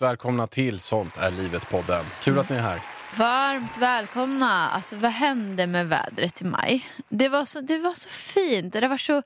[0.00, 2.04] Varmt välkomna till Sånt är livet-podden.
[2.22, 2.80] Kul att ni är här.
[3.18, 4.70] Varmt välkomna.
[4.70, 6.86] Alltså, vad hände med vädret i maj?
[7.08, 8.72] Det var så, det var så fint.
[8.72, 9.22] Det var så...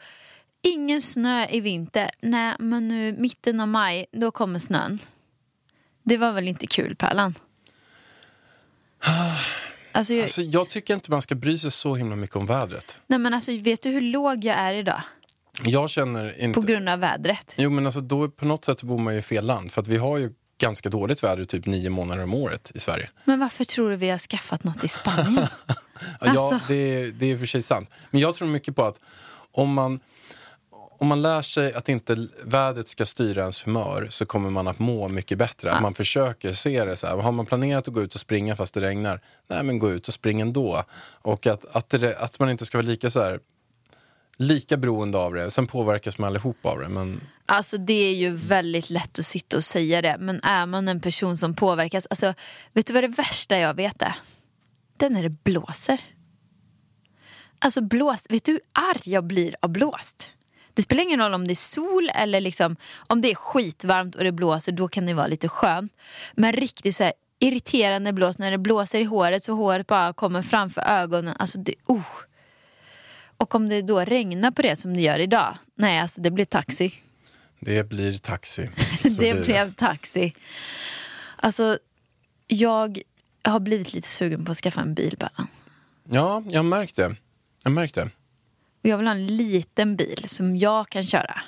[0.62, 2.10] Ingen snö i vinter.
[2.20, 4.98] Nej, men nu mitten av maj, då kommer snön.
[6.02, 7.34] Det var väl inte kul, Pärlan?
[9.92, 12.98] Alltså, jag, Alltså, jag tycker inte man ska bry sig så himla mycket om vädret.
[13.06, 15.02] nej, men alltså, vet du hur låg jag är idag?
[15.64, 16.60] Jag känner inte...
[16.60, 17.54] På grund av vädret.
[17.58, 19.72] Jo, men alltså, då på något sätt bor man ju i fel land.
[19.72, 23.10] För att vi har ju ganska dåligt väder typ nio månader om året i Sverige.
[23.24, 25.46] Men varför tror du vi har skaffat något i Spanien?
[26.20, 26.54] Ja, Alltså.
[26.54, 27.90] ja det, det är för sig sant.
[28.10, 29.00] Men jag tror mycket på att
[29.52, 29.98] om man,
[30.98, 34.78] om man lär sig att inte vädret ska styra ens humör så kommer man att
[34.78, 35.72] må mycket bättre.
[35.72, 37.16] Att man försöker se det så här.
[37.16, 40.08] Har man planerat att gå ut och springa fast det regnar, nej men gå ut
[40.08, 40.84] och spring ändå.
[41.22, 43.40] Och att, att, det, att man inte ska vara lika så här
[44.36, 45.50] lika beroende av det.
[45.50, 46.88] Sen påverkas man allihop av det.
[46.88, 50.16] Men Alltså det är ju väldigt lätt att sitta och säga det.
[50.18, 52.06] Men är man en person som påverkas.
[52.10, 52.34] Alltså,
[52.72, 54.14] vet du vad det värsta jag vet är?
[54.96, 56.00] Det är när det blåser.
[57.58, 58.30] Alltså blåst.
[58.30, 60.30] Vet du hur arg jag blir av blåst?
[60.74, 64.24] Det spelar ingen roll om det är sol eller liksom, om det är skitvarmt och
[64.24, 64.72] det blåser.
[64.72, 65.92] Då kan det vara lite skönt.
[66.34, 70.42] Men riktigt så här irriterande blåst, När det blåser i håret så håret bara kommer
[70.42, 71.36] framför ögonen.
[71.38, 72.06] Alltså det, oh.
[73.36, 75.58] Och om det då regnar på det som det gör idag.
[75.74, 76.94] Nej, alltså det blir taxi.
[77.60, 78.70] det blir taxi.
[79.02, 80.34] Det blir blev taxi.
[81.36, 81.78] Alltså,
[82.46, 82.98] jag
[83.42, 85.46] har blivit lite sugen på att skaffa en bil bara.
[86.08, 87.02] Ja, jag har märkt det.
[87.02, 88.10] Jag har märkt det.
[88.82, 91.42] Och jag vill ha en liten bil som jag kan köra.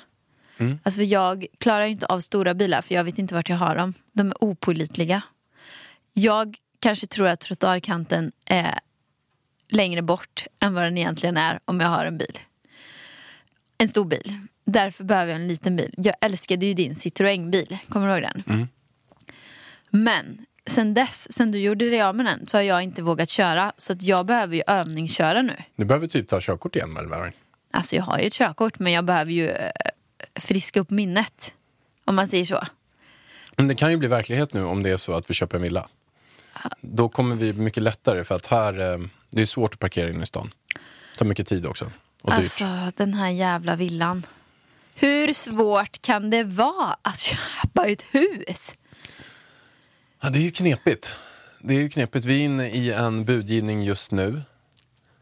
[0.57, 0.79] Mm.
[0.83, 3.57] Alltså för jag klarar ju inte av stora bilar för jag vet inte vart jag
[3.57, 3.93] har dem.
[4.11, 5.21] De är opålitliga.
[6.13, 8.79] Jag kanske tror att trottoarkanten är
[9.69, 12.39] längre bort än vad den egentligen är om jag har en bil.
[13.77, 14.39] En stor bil.
[14.65, 15.93] Därför behöver jag en liten bil.
[15.97, 17.77] Jag älskade ju din Citroën-bil.
[17.89, 18.43] Kommer du ihåg den?
[18.47, 18.67] Mm.
[19.89, 23.29] Men sen dess, sen du gjorde dig av med den så har jag inte vågat
[23.29, 23.73] köra.
[23.77, 25.55] Så att jag behöver ju övningsköra nu.
[25.75, 27.33] Du behöver typ ta körkort igen, eller?
[27.71, 29.71] Alltså jag har ju ett körkort men jag behöver ju eh,
[30.35, 31.53] friska upp minnet.
[32.05, 32.63] Om man säger så.
[33.55, 35.63] Men det kan ju bli verklighet nu om det är så att vi köper en
[35.63, 35.87] villa.
[36.81, 38.97] Då kommer vi mycket lättare för att här, eh,
[39.29, 40.51] det är svårt att parkera in i stan.
[41.13, 41.91] Det tar mycket tid också.
[42.23, 42.39] Och dyrt.
[42.39, 44.25] Alltså den här jävla villan.
[44.95, 47.19] Hur svårt kan det vara att
[47.63, 48.75] köpa ett hus?
[50.21, 51.15] Ja, det är ju knepigt.
[51.59, 52.25] Det är ju knepigt.
[52.25, 54.41] Vi är inne i en budgivning just nu.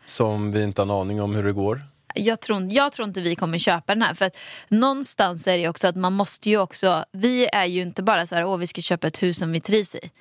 [0.06, 1.82] Som vi inte har en aning om hur det går.
[2.16, 4.14] Jag tror, jag tror inte vi kommer köpa den här.
[4.14, 8.04] För att någonstans är det också att man måste ju också, vi är ju inte
[8.04, 10.12] bara så här, åh vi ska köpa ett hus som vi trivs i.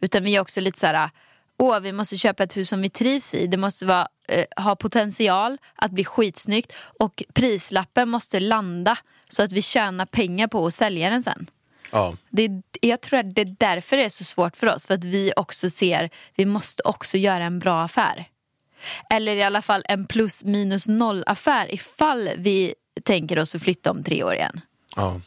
[0.00, 1.10] Utan vi är också lite så här,
[1.58, 3.46] åh vi måste köpa ett hus som vi trivs i.
[3.46, 6.72] Det måste vara, eh, ha potential att bli skitsnyggt.
[7.00, 8.98] Och prislappen måste landa
[9.30, 11.50] så att vi tjänar pengar på att sälja den sen.
[11.90, 12.16] Ja.
[12.30, 12.50] Det,
[12.80, 14.86] jag tror att det är därför det är så svårt för oss.
[14.86, 18.28] För att vi också ser, vi måste också göra en bra affär.
[19.10, 23.90] Eller i alla fall en plus minus noll affär ifall vi tänker oss att flytta
[23.90, 24.60] om tre år igen.
[24.96, 25.20] ja.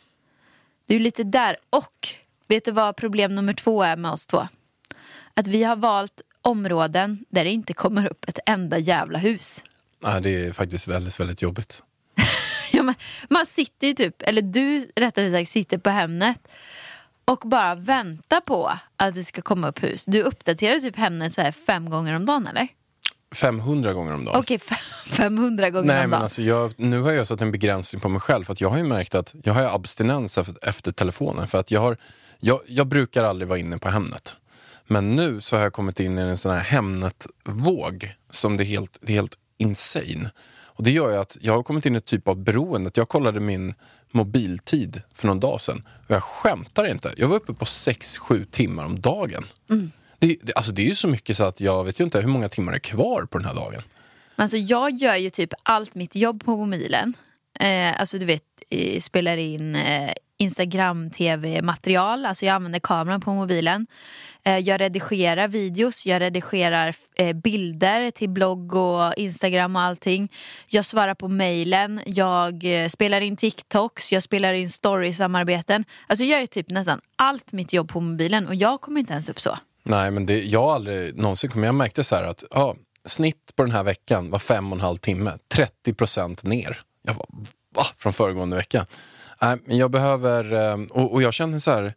[0.85, 1.57] Det är lite där.
[1.69, 2.07] Och
[2.47, 4.47] vet du vad problem nummer två är med oss två?
[5.37, 9.63] Att vi har valt områden där det inte kommer upp ett enda jävla hus.
[10.03, 11.83] Ja, det är faktiskt väldigt, väldigt jobbigt.
[12.71, 12.95] Ja, men
[13.29, 16.47] man sitter ju typ, eller du rättare sagt sitter på Hemnet
[17.25, 20.05] och bara väntar på att det ska komma upp hus.
[20.05, 22.67] Du uppdaterar typ Hemnet så här fem gånger om dagen eller?
[23.35, 24.39] 500 gånger om dagen.
[24.39, 24.77] Okej, fem-
[25.11, 26.21] 500 gånger Nej, om men dagen.
[26.23, 28.43] alltså jag, nu har jag satt en begränsning på mig själv.
[28.45, 31.47] För att jag har ju märkt att jag har abstinens efter, efter telefonen.
[31.47, 31.97] För att jag, har,
[32.39, 34.37] jag, jag brukar aldrig vara inne på Hemnet.
[34.87, 38.65] Men nu så har jag kommit in i en sån här Hemnet-våg som det är
[38.65, 40.31] helt, det helt insane.
[40.65, 42.91] Och det gör att jag har kommit in i ett typ av beroende.
[42.93, 43.73] Jag kollade min
[44.11, 45.83] mobiltid för någon dag sedan.
[46.07, 47.13] Och jag skämtar inte.
[47.17, 49.45] Jag var uppe på 6-7 timmar om dagen.
[50.19, 52.27] Det, det, alltså det är ju så mycket så att jag vet ju inte hur
[52.27, 53.81] många timmar är kvar på den här dagen.
[54.35, 57.13] Alltså jag gör ju typ allt mitt jobb på mobilen.
[57.59, 62.25] Eh, alltså du vet, eh, spelar in eh, Instagram, tv-material.
[62.25, 63.87] Alltså jag använder kameran på mobilen.
[64.47, 70.31] Eh, jag redigerar videos, jag redigerar eh, bilder till blogg och Instagram och allting.
[70.67, 75.85] Jag svarar på mejlen, jag eh, spelar in TikToks, jag spelar in story-samarbeten.
[76.07, 79.29] Alltså jag gör typ nästan allt mitt jobb på mobilen och jag kommer inte ens
[79.29, 79.57] upp så.
[79.83, 81.65] Nej, men det, jag har aldrig någonsin kommit.
[81.65, 84.81] Jag märkte så här att ja, snitt på den här veckan var fem och en
[84.81, 85.31] halv timme.
[85.47, 86.81] 30 procent ner.
[87.01, 87.27] Jag bara,
[87.75, 87.83] va?
[87.97, 88.85] Från föregående vecka.
[89.41, 90.53] Nej, men jag behöver,
[90.91, 91.93] och, och jag känner så här,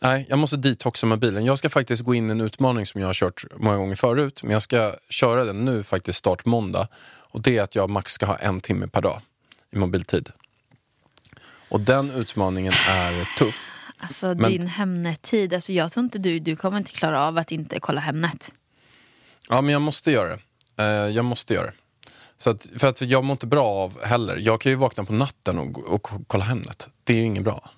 [0.00, 1.44] nej, jag måste detoxa mobilen.
[1.44, 4.42] Jag ska faktiskt gå in i en utmaning som jag har kört många gånger förut,
[4.42, 6.88] men jag ska köra den nu faktiskt start måndag.
[7.30, 9.20] Och det är att jag max ska ha en timme per dag
[9.70, 10.30] i mobiltid.
[11.70, 13.72] Och den utmaningen är tuff.
[13.98, 17.52] Alltså Men- din Hemnet-tid, alltså jag tror inte du, du kommer inte klara av att
[17.52, 18.52] inte kolla Hemnet.
[19.48, 20.42] Ja, men jag måste göra det.
[20.84, 20.86] Eh,
[21.16, 21.72] jag måste göra det.
[22.38, 24.36] Så att, för att jag mår inte bra av heller.
[24.36, 26.88] Jag kan ju vakna på natten och, och kolla Hemnet.
[27.04, 27.70] Det är ju inget bra.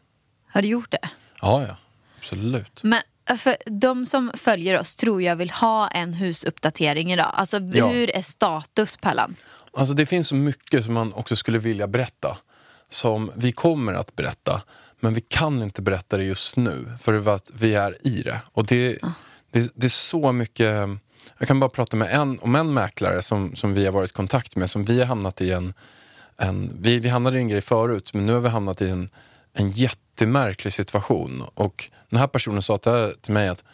[0.49, 1.08] Har du gjort det?
[1.43, 1.76] Ja, ja.
[2.20, 2.82] Absolut.
[2.84, 7.31] Men äh, för de som följer oss tror jag vill ha en husuppdatering idag.
[7.34, 7.88] Alltså Ja.
[7.88, 9.37] hur är status Pallan?
[9.72, 12.38] Alltså det finns så mycket som man också skulle vilja berätta.
[12.90, 14.62] Som vi kommer att berätta.
[15.00, 16.93] Men vi kan inte berätta det just nu.
[17.00, 18.40] För att vi är i det.
[18.52, 18.99] Och det,
[19.50, 20.88] det, det är så mycket...
[21.38, 24.12] Jag kan bara prata med en, om en mäklare som, som vi har varit i
[24.14, 24.70] kontakt med.
[24.70, 25.75] Som vi har hamnat i en...
[26.37, 28.14] en vi, vi hamnade i en grej förut.
[28.14, 29.11] Men nu har vi hamnat i en,
[29.52, 29.70] en
[30.20, 31.44] jättemärklig situation.
[31.55, 33.64] Och den här personen sa till, mig att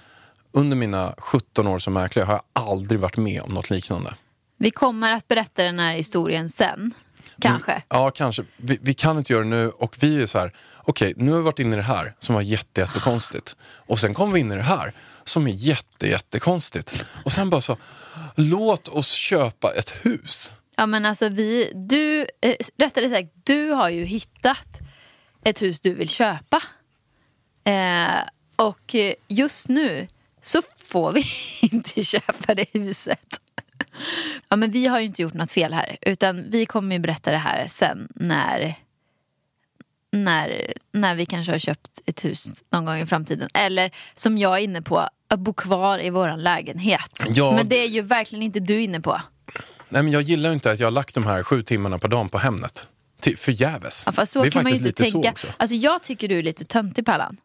[0.53, 4.15] under mina 17 år som mäklare har jag aldrig varit med om något liknande.
[4.59, 6.95] Vi kommer att berätta den här historien sen.
[7.41, 7.83] Kanske.
[7.89, 8.45] Ja, kanske.
[8.57, 11.39] Vi, vi kan inte göra det nu och vi är så här, okej, nu har
[11.39, 13.57] vi varit inne i det här som var jätte, jättekonstigt.
[13.63, 14.93] Och sen kom vi in i det här
[15.25, 17.05] som är jätte, jättekonstigt.
[17.25, 17.77] Och sen bara så,
[18.35, 20.53] låt oss köpa ett hus.
[20.77, 24.81] Ja men alltså vi, du, eh, rättare sagt, du har ju hittat
[25.49, 26.63] ett hus du vill köpa.
[27.65, 28.21] Eh,
[28.57, 28.95] och
[29.29, 30.07] just nu
[30.43, 31.25] så får vi
[31.73, 33.41] inte köpa det huset.
[34.49, 37.31] Ja men vi har ju inte gjort något fel här utan vi kommer ju berätta
[37.31, 38.75] det här sen när
[40.13, 43.49] när, när vi kanske har köpt ett hus någon gång i framtiden.
[43.55, 47.25] Eller som jag är inne på, att bo kvar i våran lägenhet.
[47.29, 47.53] Ja.
[47.53, 49.21] Men det är ju verkligen inte du inne på.
[49.89, 52.09] Nej, men jag gillar ju inte att jag har lagt de här sju timmarna per
[52.09, 52.89] dag på Hemnet.
[53.27, 54.03] Till, förgäves.
[54.07, 55.35] Ja, fast så det är kan man ju inte tänka.
[55.57, 57.37] Alltså, jag tycker du är lite töntig Pallan.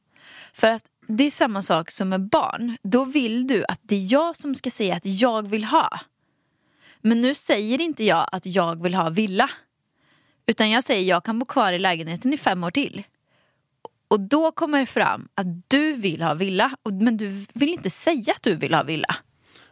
[0.53, 2.77] För att det är samma sak som med barn.
[2.83, 5.99] Då vill du att det är jag som ska säga att jag vill ha.
[7.01, 9.49] Men nu säger inte jag att jag vill ha villa.
[10.45, 13.03] Utan jag säger jag kan bo kvar i lägenheten i fem år till.
[14.07, 16.71] Och då kommer det fram att du vill ha villa.
[16.91, 19.15] Men du vill inte säga att du vill ha villa.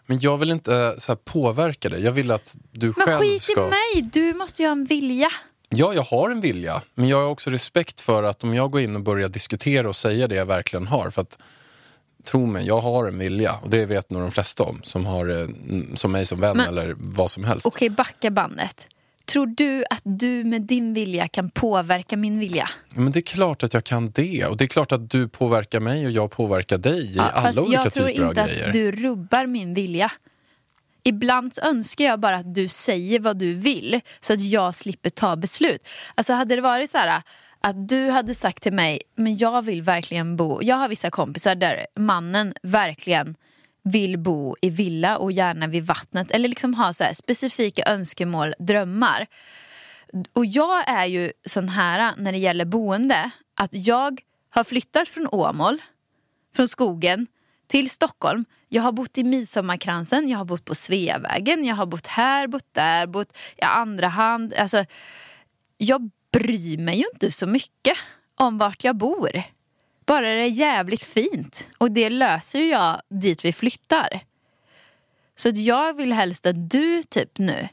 [0.06, 2.04] Men jag vill inte så påverka dig.
[2.04, 3.68] Jag vill att du Men själv skit ska...
[3.68, 5.30] i mig, du måste ju ha en vilja.
[5.70, 6.82] Ja, jag har en vilja.
[6.96, 9.96] Men jag har också respekt för att om jag går in och börjar diskutera och
[9.96, 11.10] säga det jag verkligen har.
[11.10, 11.40] För att
[12.24, 13.54] tro mig, jag har en vilja.
[13.64, 14.80] Och det vet nog de flesta om.
[14.84, 15.48] Som har eh,
[15.96, 17.66] som mig som vän Men- eller vad som helst.
[17.66, 18.88] Okej, backa bandet.
[19.26, 22.70] Tror du att du med din vilja kan påverka min vilja?
[22.96, 24.46] Men det är klart att jag kan det.
[24.46, 27.62] Och det är klart att du påverkar mig och jag påverkar dig i Ja, alla
[27.62, 28.68] olika jag tror typer av inte grejer.
[28.68, 30.12] att du rubbar min vilja.
[31.10, 35.36] Ibland önskar jag bara att du säger vad du vill så att jag slipper ta
[35.36, 35.88] beslut.
[36.16, 37.22] Alltså hade det varit så här
[37.62, 41.56] att du hade sagt till mig, men jag vill verkligen bo, jag har vissa kompisar
[41.56, 43.36] där mannen verkligen
[43.84, 48.54] vill bo i villa och gärna vid vattnet eller liksom ha så här specifika önskemål,
[48.60, 49.28] drömmar.
[50.34, 55.28] Och jag är ju sån här när det gäller boende att jag har flyttat från
[55.32, 55.82] Åmål
[56.56, 57.28] från skogen
[57.68, 58.46] till Stockholm.
[58.70, 62.68] Jag har bott i Midsommarkransen, jag har bott på Sveavägen, jag har bott här, bott
[62.72, 64.54] där, bott i andra hand.
[64.54, 64.86] Alltså,
[65.78, 67.98] jag bryr mig ju inte så mycket
[68.36, 69.44] om vart jag bor.
[70.06, 71.68] Bara det är jävligt fint.
[71.78, 74.20] Och det löser ju jag dit vi flyttar.
[75.36, 77.68] Så att jag vill helst att du typ nu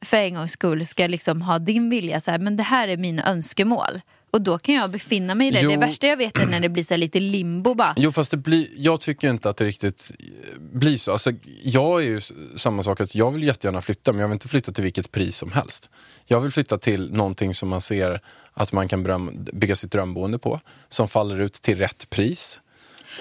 [0.00, 2.96] för en gångs skull ska liksom ha din vilja så här, men det här är
[2.96, 4.00] mina önskemål.
[4.30, 5.60] Och då kan jag befinna mig i det.
[5.60, 5.70] Jo.
[5.70, 7.94] Det värsta jag vet är när det blir så lite limbo bara.
[7.96, 11.12] Jo, fast det blir, jag tycker inte att det riktigt eh, blir så.
[11.12, 11.32] Alltså,
[11.62, 12.20] jag är ju
[12.54, 15.36] samma sak, att jag vill jättegärna flytta, men jag vill inte flytta till vilket pris
[15.36, 15.90] som helst.
[16.26, 18.20] Jag vill flytta till någonting som man ser
[18.52, 22.60] att man kan bygga sitt drömboende på, som faller ut till rätt pris.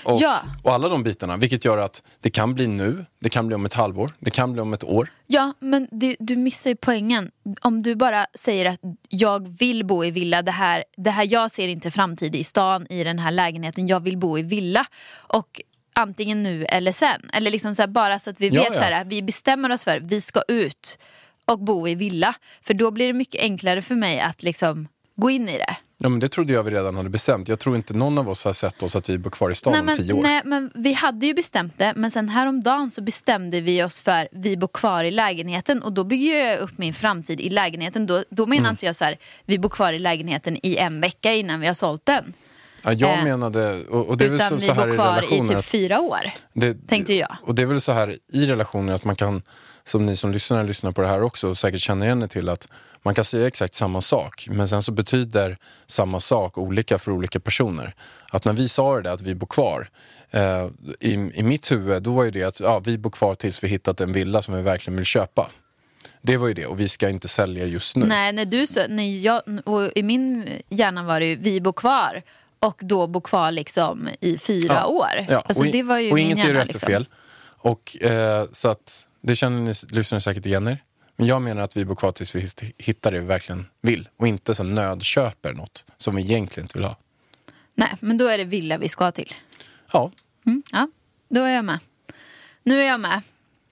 [0.04, 0.40] Och, Ja.
[0.64, 3.66] och alla de bitarna, vilket gör att det kan bli nu, det kan bli om
[3.66, 5.10] ett halvår, det kan bli om ett år.
[5.28, 7.32] Ja, men du, du missar ju poängen.
[7.62, 11.52] Om du bara säger att jag vill bo i villa, det här, det här jag
[11.52, 14.86] ser inte framtid i stan, i den här lägenheten, jag vill bo i villa.
[15.14, 15.62] Och
[15.94, 17.30] antingen nu eller sen.
[17.34, 18.80] Eller liksom så här, bara så att vi Ja, vet ja.
[18.80, 20.98] så här, vi bestämmer oss för vi ska ut
[21.46, 22.36] och bo i villa.
[22.62, 25.78] För då blir det mycket enklare för mig att liksom gå in i det.
[26.00, 27.48] Ja, men det trodde jag vi redan hade bestämt.
[27.48, 29.72] Jag tror inte någon av oss har sett oss att vi bor kvar i stan
[29.72, 30.22] Nej om men, tio år.
[30.22, 34.28] nej men vi hade ju bestämt det men sen häromdagen så bestämde vi oss för
[34.32, 38.08] vi bor kvar i lägenheten och då bygger jag upp min framtid i lägenheten.
[38.08, 38.70] Då, då menar Mm.
[38.72, 41.74] inte jag så här vi bor kvar i lägenheten i en vecka innan vi har
[41.74, 42.34] sålt den.
[42.84, 44.94] Ja, jag eh, menade, och, och det är väl Utan så, vi så här bor
[44.94, 45.48] i kvar i relationer.
[45.50, 46.32] typ att fyra år.
[46.54, 47.38] det, tänkte jag.
[47.44, 49.42] Och det är väl så här i relationer att man kan,
[49.88, 52.68] som ni som lyssnar lyssnar på det här också, säkert känner igen er till att
[53.04, 57.40] man kan säga exakt samma sak, men sen så betyder samma sak olika för olika
[57.40, 57.96] personer.
[58.32, 59.90] Att när vi sa det där, att vi bor kvar,
[60.32, 60.68] eh,
[61.00, 63.68] i, i mitt huvud, då var ju det att ja, vi bor kvar tills vi
[63.68, 65.50] hittat en villa som vi verkligen vill köpa.
[66.22, 68.06] Det var ju det, och vi ska inte sälja just nu.
[68.06, 71.74] Nej, när du så, när jag, och i min hjärna var det ju vi bor
[71.74, 72.22] kvar
[72.60, 74.86] och då bo kvar liksom i fyra Ja.
[74.86, 75.26] år.
[75.30, 76.88] Ja, Alltså, och, det var ju och inget är rätt liksom.
[76.88, 77.06] och fel.
[77.60, 80.84] Och, eh, så att, det känner ni lyssnare säkert igen er.
[81.16, 82.48] Men jag menar att vi bor kvar tills vi
[82.78, 84.10] hittar det vi verkligen vill.
[84.18, 86.98] Och inte så nödköper något som vi egentligen inte vill ha.
[87.76, 89.34] Nej, men då är det villa vi ska till.
[89.94, 90.12] Ja,
[90.48, 90.90] Mm, ja,
[91.30, 91.80] då är jag med.
[92.64, 93.22] Nu är jag med.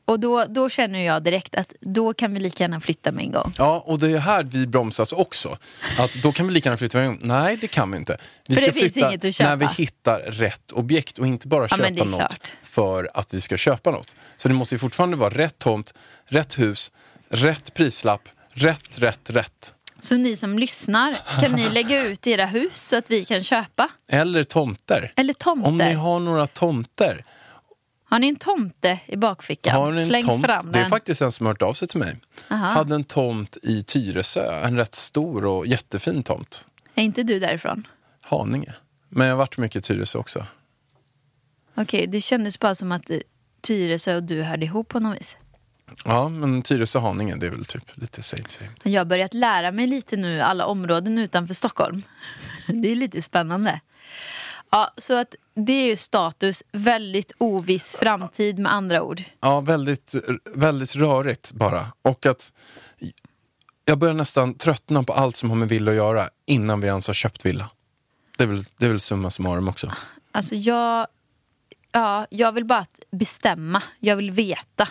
[0.06, 3.32] Och då, då känner jag direkt att då kan vi lika gärna flytta med en
[3.32, 3.54] gång.
[3.58, 5.58] ja och det är här vi bromsas också.
[5.98, 6.98] Att då kan vi lika gärna flytta.
[6.98, 8.18] med- Nej, det kan vi inte.
[8.48, 9.10] Vi För ska flytta
[9.44, 12.52] när vi hittar rätt objekt och inte bara Ja, köpa är något klart.
[12.64, 14.16] för att vi ska köpa något.
[14.38, 15.94] Så det måste ju fortfarande vara rätt tomt,
[16.30, 16.92] rätt hus,
[17.30, 18.22] rätt prislapp,
[18.54, 19.72] rätt, rätt, rätt.
[20.00, 23.90] Så ni som lyssnar, kan ni lägga ut era hus så att vi kan köpa?
[24.08, 25.14] Eller tomter.
[25.16, 25.68] Eller tomter?
[25.70, 27.24] Om ni har några tomter.
[28.08, 29.76] Har ni en tomte i bakfickan?
[29.76, 30.46] Har en Släng tomt?
[30.46, 30.90] fram Det är den.
[30.90, 32.16] faktiskt en som har hört av sig till mig.
[32.50, 32.68] Aha.
[32.68, 34.62] Hade en tomt i Tyresö.
[34.64, 36.68] En rätt stor och jättefin tomt.
[36.96, 37.88] Är inte du därifrån?
[38.22, 38.74] Haninge.
[39.10, 40.46] Men jag har varit mycket i Tyresö också.
[41.76, 43.18] Okej, det kändes bara som att eh,
[43.62, 45.38] Tyresö och du hörde ihop på något vis.
[46.06, 48.72] Ja, men Tyresö och Haninge, det är väl typ lite same same.
[48.84, 52.02] Jag har börjat lära mig lite nu alla områden utanför Stockholm.
[52.68, 53.80] Det är lite spännande.
[54.76, 59.24] Ja, så att det är ju status, väldigt oviss framtid med andra ord.
[59.42, 60.16] Ja, väldigt,
[60.54, 61.88] väldigt rörigt bara.
[62.02, 62.54] Och att
[63.86, 67.08] jag börjar nästan tröttna på allt som har med villa att göra innan vi ens
[67.08, 67.72] har köpt villa.
[68.38, 69.92] Det är väl, det är väl summa summarum också.
[70.32, 71.08] Alltså jag,
[71.92, 74.88] ja, jag vill bara bestämma, jag vill veta.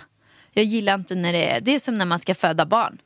[0.52, 2.98] Jag gillar inte när det är, det är som när man ska föda barn.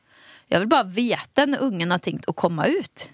[0.46, 3.10] Jag vill bara veta när ungen har tänkt att komma ut.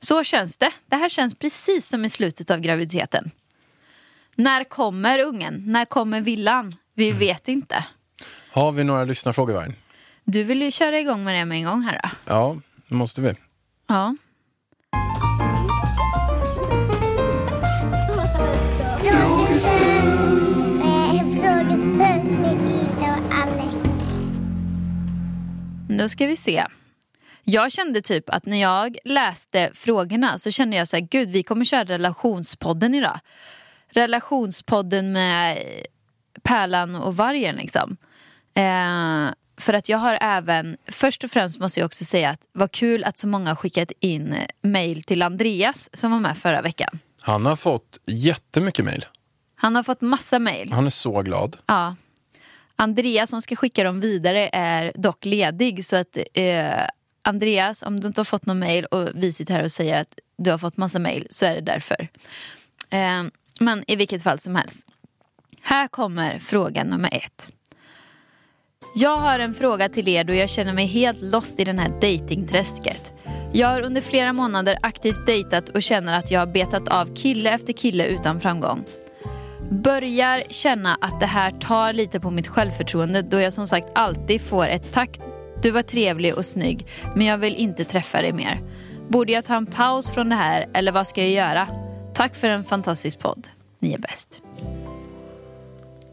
[0.00, 0.70] Så känns det.
[0.86, 3.30] Det här känns precis som i slutet av graviditeten.
[4.34, 5.62] När kommer ungen?
[5.66, 6.74] När kommer villan?
[6.94, 7.84] Vi vet inte.
[8.50, 9.74] Har vi några lyssnarfrågor, Vargen?
[10.24, 12.08] Du vill ju köra igång med det med en gång här då.
[12.24, 13.34] Ja, det måste vi.
[13.86, 14.16] Ja.
[19.02, 20.80] Frågestund
[22.40, 23.76] med Ida och Alex.
[25.88, 26.66] Då ska vi se.
[27.50, 31.42] Jag kände typ att när jag läste frågorna så kände jag så här, gud vi
[31.42, 33.20] kommer köra relationspodden idag.
[33.88, 35.58] Relationspodden med
[36.42, 37.96] Pärlan och Vargen liksom.
[38.54, 42.72] Eh, för att jag har även, först och främst måste jag också säga att vad
[42.72, 46.98] kul att så många har skickat in mail till Andreas som var med förra veckan.
[47.20, 49.06] Han har fått jättemycket mejl.
[49.54, 50.72] Han har fått massa mail.
[50.72, 51.56] Han är så glad.
[51.66, 51.96] Ja.
[52.76, 56.84] Andreas som ska skicka dem vidare är dock ledig så att eh,
[57.28, 60.18] Andreas, om du inte har fått någon mail och vi sitter här och säger att
[60.38, 62.08] du har fått massa mail så är det därför.
[62.90, 63.24] Eh,
[63.60, 64.86] men i vilket fall som helst.
[65.62, 67.52] Här kommer fråga nummer ett.
[68.94, 71.88] Jag har en fråga till er då jag känner mig helt lost i den här
[71.88, 73.12] datingträsket.
[73.52, 77.50] Jag har under flera månader aktivt dejtat och känner att jag har betat av kille
[77.50, 78.84] efter kille utan framgång.
[79.70, 84.40] Börjar känna att det här tar lite på mitt självförtroende då jag som sagt alltid
[84.40, 85.18] får ett tack,
[85.62, 86.86] du var trevlig och snygg
[87.16, 88.62] men jag vill inte träffa dig mer.
[89.08, 91.68] Borde jag ta en paus från det här eller vad ska jag göra?
[92.14, 93.48] Tack för en fantastisk podd.
[93.78, 94.42] Ni är bäst.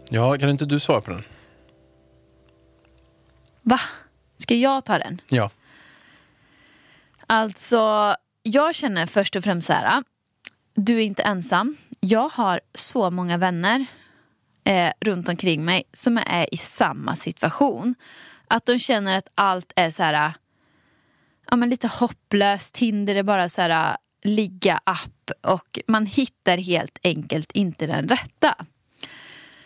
[0.09, 1.23] Ja, kan inte du svara på den?
[3.61, 3.79] Va?
[4.37, 5.21] Ska jag ta den?
[5.27, 5.49] Ja.
[7.27, 10.03] Alltså, jag känner först och främst så här.
[10.73, 11.77] Du är inte ensam.
[11.99, 13.85] Jag har så många vänner
[14.63, 17.95] eh, runt omkring mig som är i samma situation.
[18.47, 20.33] Att de känner att allt är så här,
[21.49, 22.75] ja, men lite hopplöst.
[22.75, 28.55] Tinder är bara så här ligga app och man hittar helt enkelt inte den rätta.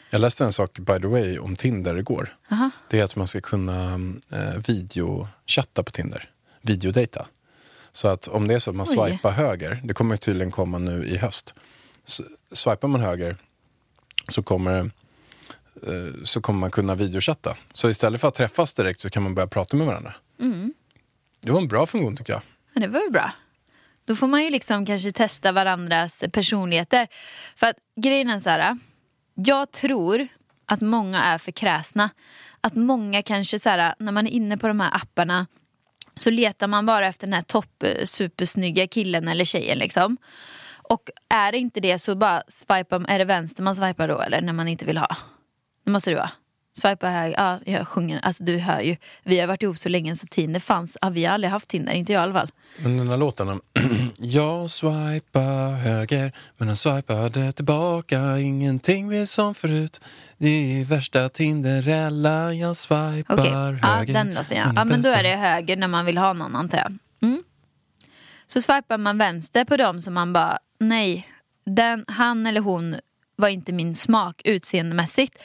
[0.09, 2.35] Jag läste en sak, by the way, om Tinder igår.
[2.51, 2.69] Aha.
[2.89, 3.93] Det är att man ska kunna
[4.31, 6.29] eh, videochatta på Tinder.
[6.61, 7.27] Videodata.
[7.91, 8.93] Så att om det är så att man Oj.
[9.09, 11.55] swipar höger, det kommer tydligen komma nu i höst.
[12.07, 12.21] S-
[12.51, 13.37] swipar man höger
[14.29, 14.85] så kommer, eh,
[16.23, 17.57] så kommer man kunna videochatta.
[17.73, 20.13] Så istället för att träffas direkt så kan man börja prata med varandra.
[21.41, 22.41] Det var en bra funktion tycker jag.
[22.73, 23.31] Men det var ju bra.
[24.05, 27.07] Då får man ju liksom kanske testa varandras personligheter.
[27.55, 28.77] För att grejen är så här.
[29.35, 30.27] Jag tror
[30.65, 32.09] att många är för kräsna.
[32.61, 35.47] Att många kanske så här, när man är inne på de här apparna
[36.15, 40.17] så letar man bara efter den här topp eh, supersnygga killen eller tjejen liksom.
[40.83, 44.41] Och är det inte det så bara swipa, är det vänster man swipar då eller
[44.41, 45.17] när man inte vill ha?
[45.89, 46.31] Det måste det vara.
[46.81, 48.97] Swipa höger, ja jag sjunger, alltså du hör ju.
[49.23, 51.93] Vi har varit ihop så länge så Tinder fanns, ja, vi har aldrig haft Tinder,
[51.93, 52.51] inte jag i alla fall.
[52.77, 53.61] Men den här låten,
[54.17, 60.01] jag swipar höger men han swipade tillbaka Ingenting vi som förut
[60.37, 63.45] Det är värsta Tinderella Jag swipar
[63.81, 64.71] ja höger den låten ja.
[64.75, 66.97] Ja men då är det höger när man vill ha någon antar jag.
[67.21, 67.43] Mm.
[68.47, 71.27] Så swipar man vänster på dem som man bara, nej,
[71.65, 72.95] den, han eller hon
[73.39, 75.39] var inte min smak utseendemässigt.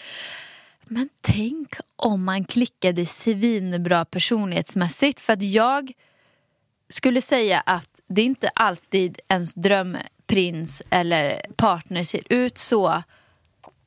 [0.84, 5.20] Men tänk om man klickade svinbra personlighetsmässigt.
[5.20, 5.92] För att jag
[6.88, 13.02] skulle säga att det är inte alltid ens drömprins eller partner ser ut så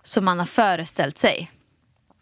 [0.03, 1.51] som man har föreställt sig.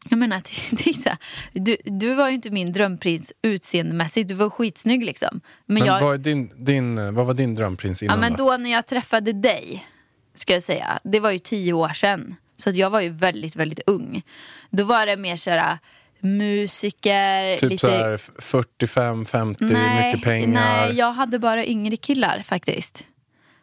[0.09, 0.35] Jag menar,
[1.05, 1.17] här,
[1.53, 5.41] du, du var ju inte min drömprins utseendemässigt, du var skitsnygg liksom.
[5.65, 8.51] Men, Men jag, vad, din, din, vad var din drömprins ja, innan men då?
[8.51, 9.87] då när jag träffade dig,
[10.35, 12.35] ska jag säga, det var ju tio år sedan.
[12.57, 14.21] Så att jag var ju väldigt, väldigt ung.
[14.69, 15.77] Då var det mer såhär
[16.19, 17.81] musiker, Typ lite...
[17.87, 20.47] så här 45, 50, mycket pengar
[20.87, 23.03] Nej, jag hade bara yngre killar faktiskt.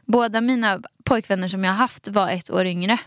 [0.07, 2.99] Båda mina pojkvänner som jag haft var ett år yngre.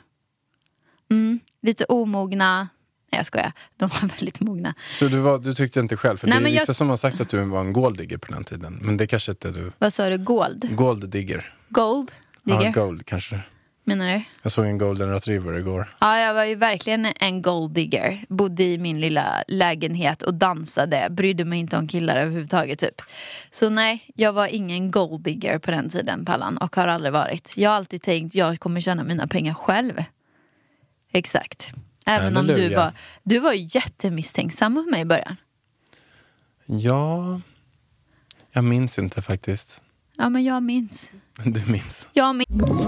[1.12, 2.68] Mm, lite omogna.
[3.12, 4.74] Nej jag skojar, de var väldigt mogna.
[4.94, 6.18] Så du, var, du tyckte inte själv?
[6.18, 8.18] För Nej, det är men jag- vissa som har sagt att du var en golddigger
[8.18, 10.76] på den tiden Men det kanske inte du Vad sa du, gold?
[10.76, 12.12] Golddigger Gold?
[12.44, 12.64] Digger?
[12.64, 13.40] Ja, gold kanske
[13.88, 14.22] Menar du?
[14.42, 18.26] Jag såg en golden retriever igår Ja, jag var ju verkligen en gold digger.
[18.30, 21.08] Bodde i min lilla lägenhet och dansade.
[21.12, 23.02] Brydde mig inte om killar överhuvudtaget typ.
[23.52, 27.54] Så nej, jag var ingen gold digger på den tiden Pallan och har aldrig varit.
[27.58, 30.04] Jag har alltid tänkt jag kommer tjäna mina pengar själv.
[31.12, 31.74] Exakt.
[32.06, 32.80] Även om du Halleluja.
[32.80, 32.92] var,
[33.24, 35.36] du var jättemisstänksam mot mig i början.
[36.66, 37.42] Ja,
[38.52, 39.82] jag minns inte faktiskt.
[40.18, 41.12] Ja men jag minns.
[41.44, 42.08] Du minns.
[42.14, 42.88] Jag minns.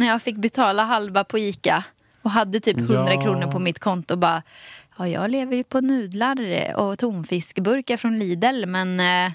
[0.00, 1.84] när jag fick betala halva på Ica
[2.22, 3.22] och hade typ 100 Ja.
[3.22, 4.42] kronor på mitt konto och bara
[4.98, 6.36] Ja, jag lever ju på nudlar
[6.76, 9.32] och tonfiskburkar från Lidl men eh,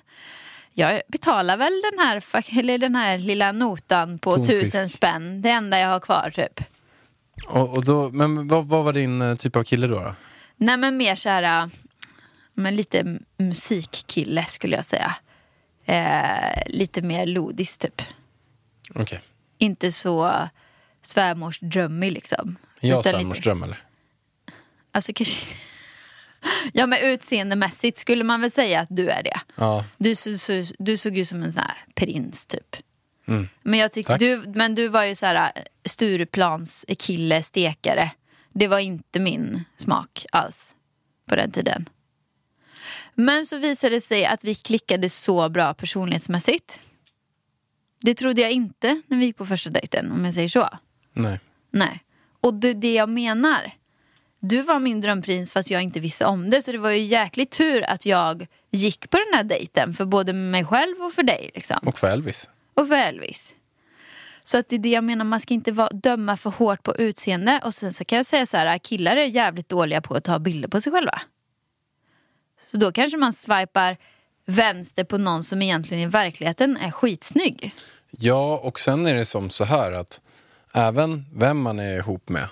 [0.73, 2.23] jag betalar väl den här,
[2.59, 4.61] eller den här lilla notan på Tonfisk.
[4.61, 5.41] tusen spänn.
[5.41, 6.63] Det enda jag har kvar typ.
[7.47, 9.95] Och, och då, men vad, vad var din eh, typ av kille då?
[9.99, 10.15] då?
[10.57, 11.67] Nej men mer så här, äh,
[12.53, 15.15] men lite musikkille skulle jag säga.
[15.85, 18.01] Eh, lite mer lodis typ.
[18.95, 19.19] Okej.
[19.57, 20.49] Inte så
[21.01, 22.55] svärmorsdrömmig liksom.
[22.81, 23.77] Är jag Utan lite- svärmorsdröm eller?
[24.91, 25.55] Alltså kanske
[26.73, 29.39] Ja men utseendemässigt skulle man väl säga att du är det.
[29.55, 29.85] Ja.
[29.97, 32.75] Du, så, så, du såg ut som en sån här prins typ.
[33.27, 33.49] Mm.
[33.63, 34.19] Men jag tyckte Tack.
[34.19, 35.51] du, men du var ju så här
[35.85, 38.11] Stureplans kille, stekare.
[38.53, 40.75] Det var inte min smak alls
[41.29, 41.89] på den tiden.
[43.13, 46.81] Men så visade det sig att vi klickade så bra personlighetsmässigt.
[48.05, 50.69] Det trodde jag inte när vi gick på första dejten om jag säger så.
[51.13, 51.39] Nej.
[51.71, 52.03] Nej.
[52.41, 53.71] Och det, det jag menar.
[54.39, 56.61] Du var min drömprins fast jag inte visste om det.
[56.61, 59.93] Så det var ju jäkligt tur att jag gick på den här dejten.
[59.93, 61.51] För både mig själv och för dig.
[61.53, 61.77] Liksom.
[61.83, 62.49] Och för Elvis.
[62.73, 63.55] Och för Elvis.
[64.43, 66.95] Så att det är det jag menar, man ska inte vara, döma för hårt på
[66.95, 67.61] utseende.
[67.63, 70.39] Och sen så kan jag säga så här, killar är jävligt dåliga på att ta
[70.39, 71.21] bilder på sig själva.
[72.71, 73.97] Så då kanske man swipar
[74.45, 77.73] vänster på någon som egentligen i verkligheten är skitsnygg.
[78.19, 80.21] Ja, och sen är det som så här att
[80.73, 82.47] även vem man är ihop med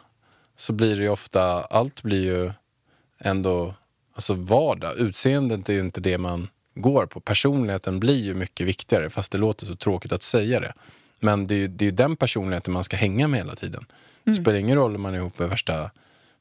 [0.56, 2.52] så blir det ju ofta, allt blir ju
[3.20, 3.74] ändå
[4.14, 4.98] alltså vardag.
[4.98, 7.20] Utseendet är ju inte det man går på.
[7.20, 10.74] Personligheten blir ju mycket viktigare, fast det låter så tråkigt att säga det.
[11.20, 13.86] Men det är ju det är ju den personligheten man ska hänga med hela tiden.
[14.24, 15.92] Det spelar ingen roll om man är ihop med värsta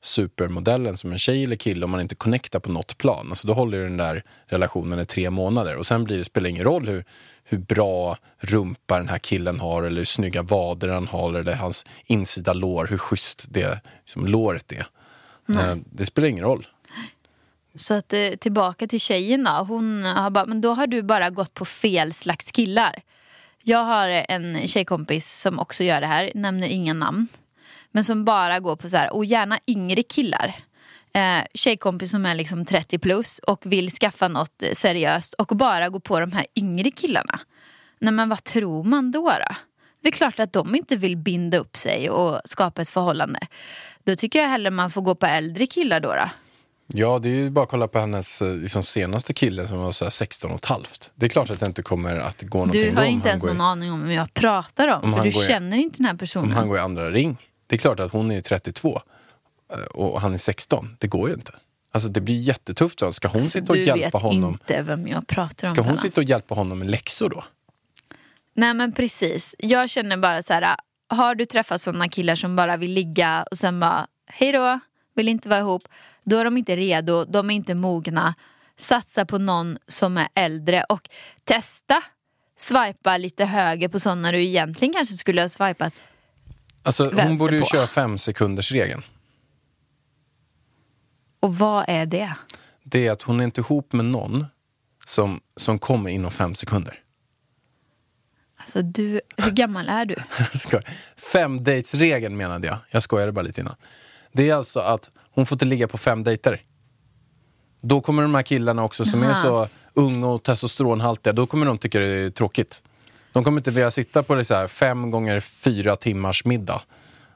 [0.03, 3.27] supermodellen som en tjej eller kille om man inte connectar på något plan.
[3.31, 6.65] Alltså då håller den där relationen i tre månader och sen blir det, spelar ingen
[6.65, 7.05] roll hur,
[7.45, 11.87] hur bra rumpa den här killen har eller hur snygga vader han har eller hans
[12.07, 14.87] insida lår, hur schysst det liksom, låret är.
[15.49, 16.67] Eh, Det spelar ingen roll.
[17.75, 19.51] Så att, eh, tillbaka till tjejen då.
[19.51, 23.03] Hon har bara, men då har du bara gått på fel slags killar.
[23.63, 27.29] Jag har en tjejkompis som också gör det här, nämner inga namn.
[27.93, 30.55] Men som bara går på så här, och gärna yngre killar.
[31.15, 35.89] Eh, tjejkompis som är liksom 30 plus och vill skaffa något eh, seriöst och bara
[35.89, 37.41] gå på de här yngre killarna.
[37.99, 39.29] Nej men vad tror man då?
[39.29, 39.55] då?
[40.03, 43.39] Det är klart att de inte vill binda upp sig och skapa ett förhållande.
[44.05, 46.09] Då tycker jag hellre man får gå på äldre killar då.
[46.15, 46.29] då.
[46.95, 49.93] Ja, det är ju bara att kolla på hennes eh, liksom, senaste kille som var
[49.93, 51.13] så här 16 och ett halvt.
[51.15, 53.43] Det är klart att det inte kommer att gå någonting Du har om inte ens
[53.43, 55.05] går i- någon aning om vem jag pratar om.
[55.05, 56.53] Om för du går i- känner inte den här Om personen.
[56.53, 57.37] han går i andra ring.
[57.73, 59.01] Det är klart att hon är 32
[59.73, 60.97] eh, och han är 16.
[60.99, 61.53] Det går ju inte.
[61.91, 63.03] Alltså det blir jättetufft.
[63.13, 64.53] Ska hon sitta och du hjälpa vet honom?
[64.53, 65.75] inte vem jag pratar om.
[65.75, 67.45] Ska hon sitta och hjälpa honom med läxor då?
[68.55, 69.55] Nej men precis.
[69.59, 70.77] Jag känner bara så här.
[71.09, 74.81] Har du träffat sådana killar som bara vill ligga och sen bara hej då,
[75.15, 75.89] vill inte vara ihop.
[76.25, 78.35] Då är de inte redo, de är inte mogna.
[78.79, 81.09] Satsa på någon som är äldre och
[81.45, 82.03] testa
[82.59, 85.93] swipa lite höger på sådana du egentligen kanske skulle ha swipat.
[86.83, 87.67] Alltså, hon borde ju på.
[87.67, 89.03] köra fem sekunders regeln.
[91.41, 92.35] Och vad är det?
[92.85, 94.47] Det är att hon är inte ihop med någon
[95.07, 96.99] som, som kommer inom fem sekunder.
[98.57, 100.17] Alltså du, hur gammal är du?
[101.33, 102.79] Fem dates regeln menade jag.
[102.91, 103.75] Jag skojade bara lite innan.
[104.33, 106.63] Det är alltså att hon får inte ligga på fem dejter.
[107.81, 109.35] Då kommer de här killarna också som är Aha.
[109.35, 112.85] så unga och testosteronhaltiga, då kommer de tycka det är tråkigt.
[113.33, 116.83] De kommer inte vilja sitta på det så här fem gånger fyra timmars middag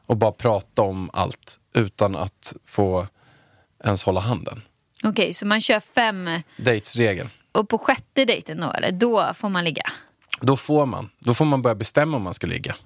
[0.06, 3.06] och bara prata om allt utan att få
[3.84, 4.62] ens hålla handen.
[5.04, 7.28] Okej, så man kör fem Datesregeln.
[7.52, 8.92] och på sjätte dejten då eller?
[8.92, 9.82] Då får man ligga?
[10.40, 12.76] Då får man, då får man börja bestämma om man ska ligga.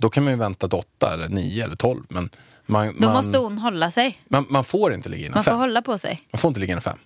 [0.00, 2.02] Då kan man ju vänta till åtta eller nio eller tolv.
[2.08, 2.30] Men
[2.66, 4.20] man, Då man, måste hon hålla sig.
[4.28, 5.58] man, man får inte ligga innan Man får fem.
[5.60, 6.22] hålla på sig.
[6.32, 6.98] Man får inte ligga innan fem.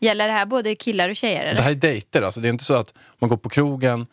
[0.00, 1.56] Gäller det här både killar och tjejer eller?
[1.56, 2.40] Det här är dejter, alltså.
[2.40, 4.06] det är inte så att man går på krogen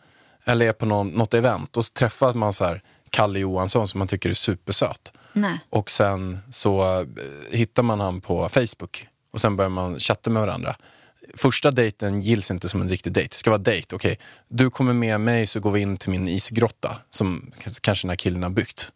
[0.48, 3.98] eller är på någon, något event och så träffar man så här Kalle Johansson som
[3.98, 5.12] man tycker är supersöt.
[5.32, 5.58] Nej.
[5.70, 7.06] Och sen så eh,
[7.50, 10.76] hittar man han på Facebook och sen börjar man chatta med varandra.
[11.34, 13.28] Första dejten gills inte som en riktig dejt.
[13.28, 13.96] Det ska vara dejt.
[13.96, 18.10] Okej, du kommer med mig så går vi in till min isgrotta som kanske den
[18.10, 18.92] här killen har byggt.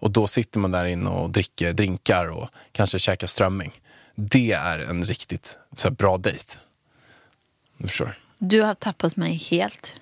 [0.00, 3.80] Och då sitter man där inne och dricker drinkar och kanske käkar strömming.
[4.14, 6.54] Det är en riktigt så här, bra dejt.
[7.78, 8.18] Du förstår.
[8.38, 10.00] Du har tappat mig helt.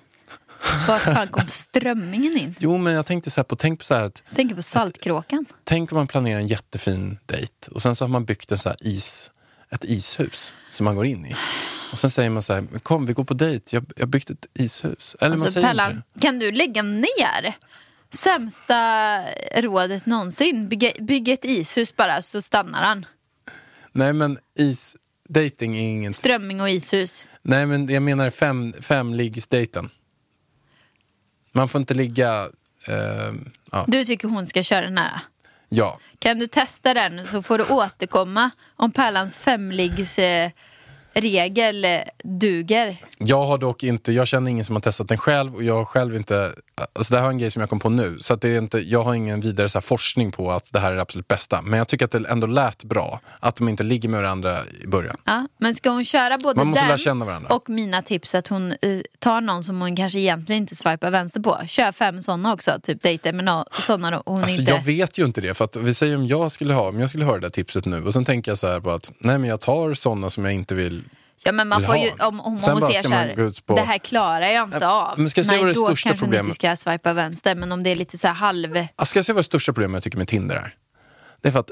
[0.87, 2.55] Var fan kom strömmingen in?
[2.59, 5.45] Jo, men jag tänkte så på, tänk på så här att tänker på Saltkråkan.
[5.63, 8.73] Tänk om man planerar en jättefin dejt och sen så har man byggt en så
[8.79, 9.31] is,
[9.69, 11.35] ett ishus som man går in i.
[11.91, 14.29] Och sen säger man så här, "Men kom vi går på dejt, jag har byggt
[14.29, 15.15] ett ishus.
[15.19, 17.55] Eller man Alltså säger inte Pellan, kan du lägga ner?
[18.13, 19.21] Sämsta
[19.55, 20.67] rådet någonsin.
[20.67, 23.05] Bygga, bygga ett ishus bara så stannar han.
[23.91, 24.95] Nej men is,
[25.29, 26.13] dating är ingen...
[26.13, 27.27] Strömming och ishus.
[27.41, 29.89] Nej men jag menar fem, femliggsdejten.
[31.57, 32.49] Man får inte ligga...
[32.87, 33.33] Eh,
[33.71, 33.85] ja.
[33.87, 35.19] Du tycker hon ska köra den här?
[35.69, 35.99] ja.
[36.19, 40.51] Kan du testa den så får du återkomma om Pärlans femliggs eh,
[41.21, 41.91] regel eh,
[42.23, 42.97] duger.
[43.17, 45.85] Jag har dock inte, jag känner ingen som har testat den själv och jag har
[45.85, 46.53] själv inte,
[46.93, 48.17] alltså det här är en grej som jag kom på nu.
[48.19, 50.95] Så det är inte, jag har ingen vidare så forskning på att det här är
[50.95, 51.61] det absolut bästa.
[51.61, 53.19] Men jag tycker att det ändå lät bra.
[53.39, 55.17] Att de inte ligger med varandra i början.
[55.23, 57.55] Ja, men ska hon köra både Man måste den lära känna varandra.
[57.55, 58.77] och mina tips att hon eh,
[59.19, 61.57] tar någon som hon kanske egentligen inte swipar vänster på.
[61.67, 64.71] Kör fem sådana också, typ dejter med no sådana hon Alltså inte...
[64.71, 65.53] jag vet ju inte det.
[65.53, 67.85] För att vi säger om jag skulle ha, om jag skulle ha det där tipset
[67.85, 70.45] nu och sen tänker jag så här på att nej men jag tar sådana som
[70.45, 71.03] jag inte vill
[71.43, 74.47] Ja men man får ju, om, om hon ser så här, på- det här klarar
[74.47, 75.19] jag inte av.
[75.19, 77.55] men ska jag säga Nej, vad det då kanske problemet- inte ska swipa vänster.
[77.55, 78.87] Men om det är lite så här halv...
[79.05, 80.75] Ska jag säga vad det största problemet jag tycker med Tinder är?
[81.41, 81.71] Det är för att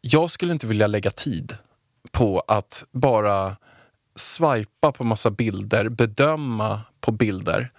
[0.00, 1.56] jag skulle inte vilja lägga tid
[2.10, 3.56] på att bara
[4.16, 7.70] swipa på massa bilder, bedöma på bilder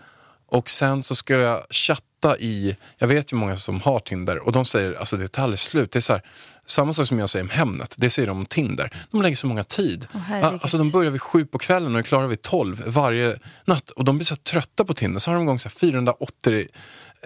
[0.48, 2.04] och sen så ska jag chatta
[2.40, 5.60] i, jag vet ju många som har Tinder och de säger alltså det tar aldrig
[5.60, 5.92] slut.
[5.92, 6.22] Det är så här,
[6.66, 8.92] samma sak som jag säger om Hemnet, det säger de om Tinder.
[9.12, 10.08] De lägger så många tid.
[10.12, 10.60] herregud.
[10.62, 14.06] alltså de börjar vid sju på kvällen och är klara vid tolv varje natt och
[14.06, 16.68] de blir så trötta på Tinder så har de igång så här 480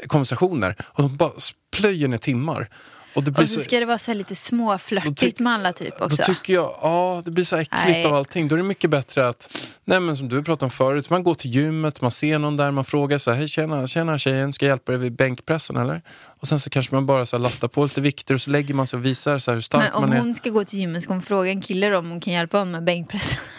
[0.08, 1.31] konversationer och de bara
[1.71, 2.69] plöjer ner timmar.
[3.15, 5.73] Och det blir Och så så- ska det vara så här lite småflörtigt med alla
[5.73, 6.17] typ också.
[6.17, 8.06] Då tycker jag, ja det blir så äckligt Nej.
[8.06, 8.47] av allting.
[8.47, 11.34] Då är det mycket bättre att, nej men som du pratade om förut, man går
[11.34, 14.65] till gymmet, man ser någon där, man frågar så här, hej tjena, tjena tjejen, ska
[14.65, 16.01] jag hjälpa dig vid bänkpressen eller?
[16.39, 18.73] Och sen så kanske man bara så här lastar på lite vikter och så lägger
[18.73, 20.19] man sig och visar så här hur stark Men om man är.
[20.21, 22.58] hon ska gå till gymmet ska hon fråga en kille då om hon kan hjälpa
[22.58, 23.39] honom med bänkpressen.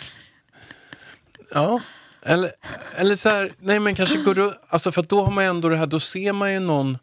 [1.55, 1.81] Ja.
[2.23, 2.51] Eller,
[2.99, 5.77] eller så här, nej men kanske går runt, alltså för då har man ändå det
[5.77, 6.99] här, då ser man ju någon,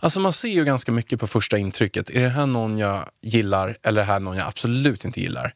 [0.00, 2.10] alltså man ser ju ganska mycket på första intrycket.
[2.10, 5.54] Är det här någon jag gillar eller är det här någon jag absolut inte gillar?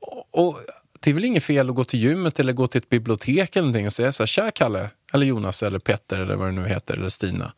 [0.00, 0.58] Och, och
[1.00, 3.66] det är väl inget fel att gå till gymmet eller gå till ett bibliotek eller
[3.66, 6.68] någonting och säga så här, tja Kalle, eller Jonas eller Petter eller vad det nu
[6.68, 7.52] heter, eller Stina.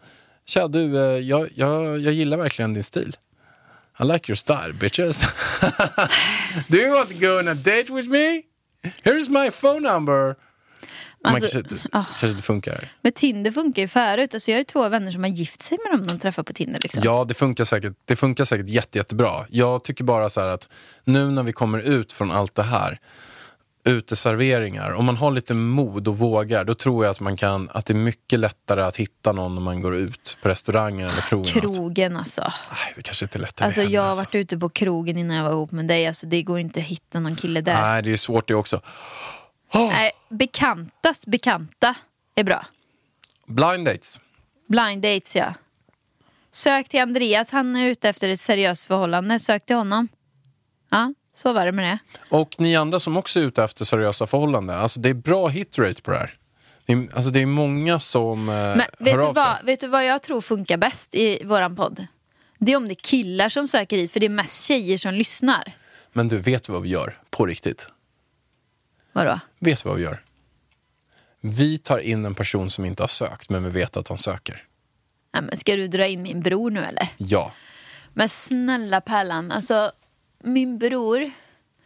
[0.47, 3.17] Tja du, eh, jag, jag, jag gillar verkligen din stil.
[4.01, 5.23] I like your style bitches.
[6.69, 8.43] Do you want to go on a date with me?
[9.03, 10.37] Here's my phone number.
[11.27, 12.05] Man Alltså, kanske, ah.
[12.05, 12.89] kanske inte funkar.
[13.03, 14.35] Men Tinder funkar ju förut.
[14.35, 16.53] Alltså jag har ju två vänner som har gift sig med dem de träffar på
[16.53, 16.81] Tinder.
[16.83, 17.03] Liksom.
[17.05, 19.31] Ja, det funkar säkert, det funkar säkert jätte, jättebra.
[19.49, 20.69] Jag tycker bara så här att
[21.05, 22.99] nu när vi kommer ut från allt det här,
[23.87, 27.87] uteserveringar, om man har lite mod och vågar, då tror jag att, man kan, att
[27.87, 31.53] det är mycket lättare att hitta någon om man går ut på restaurangen eller krogen.
[31.53, 32.41] Krogen alltså.
[32.43, 34.25] Nej, det kanske inte är lättare Alltså jag har alltså.
[34.25, 36.07] varit ute på krogen innan jag var ihop med dig.
[36.07, 37.81] Alltså det går inte att hitta någon kille där.
[37.81, 38.81] Nej, det är svårt det också.
[39.79, 41.95] Nej, bekantas bekanta
[42.35, 42.67] är bra.
[43.47, 44.21] Blind dates.
[44.69, 45.55] Blind dates ja.
[46.53, 49.39] Sök till Andreas, han är ute efter ett seriöst förhållande.
[49.39, 50.09] Sök till honom.
[50.91, 51.99] Ja, så var det med det.
[52.31, 56.03] Och ni andra som också är ute efter seriösa förhållanden, alltså det är bra hitrate
[56.03, 56.35] på det här.
[56.87, 59.43] Det är, alltså det är många som eh, Men vet hör du, av sig.
[59.45, 62.07] vad, vet du vad jag tror funkar bäst i våran podd?
[62.59, 65.15] Det är om det är killar som söker hit, för det är mest tjejer som
[65.15, 65.73] lyssnar.
[66.13, 67.19] Men du, vet du vad vi gör?
[67.31, 67.89] På riktigt.
[69.17, 69.41] Vadå?
[69.59, 70.23] Vet du vad vi gör?
[71.41, 74.63] Vi tar in en person som inte har sökt, men vi vet att han söker.
[75.33, 77.09] Ja, men ska du dra in min bror nu eller?
[77.17, 77.53] Ja.
[78.13, 79.93] Men snälla Pärlan, alltså
[80.45, 81.31] min bror,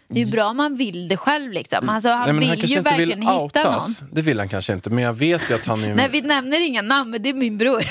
[0.08, 1.88] det är ju bra om man vill det själv liksom.
[1.88, 4.02] Alltså, han Nej, men vill han kanske ju inte vill verkligen hitta outas.
[4.02, 4.10] någon.
[4.14, 6.60] Det vill han kanske inte, men jag vet ju att han är, Nej, vi nämner
[6.60, 7.84] inga namn, men det är min bror.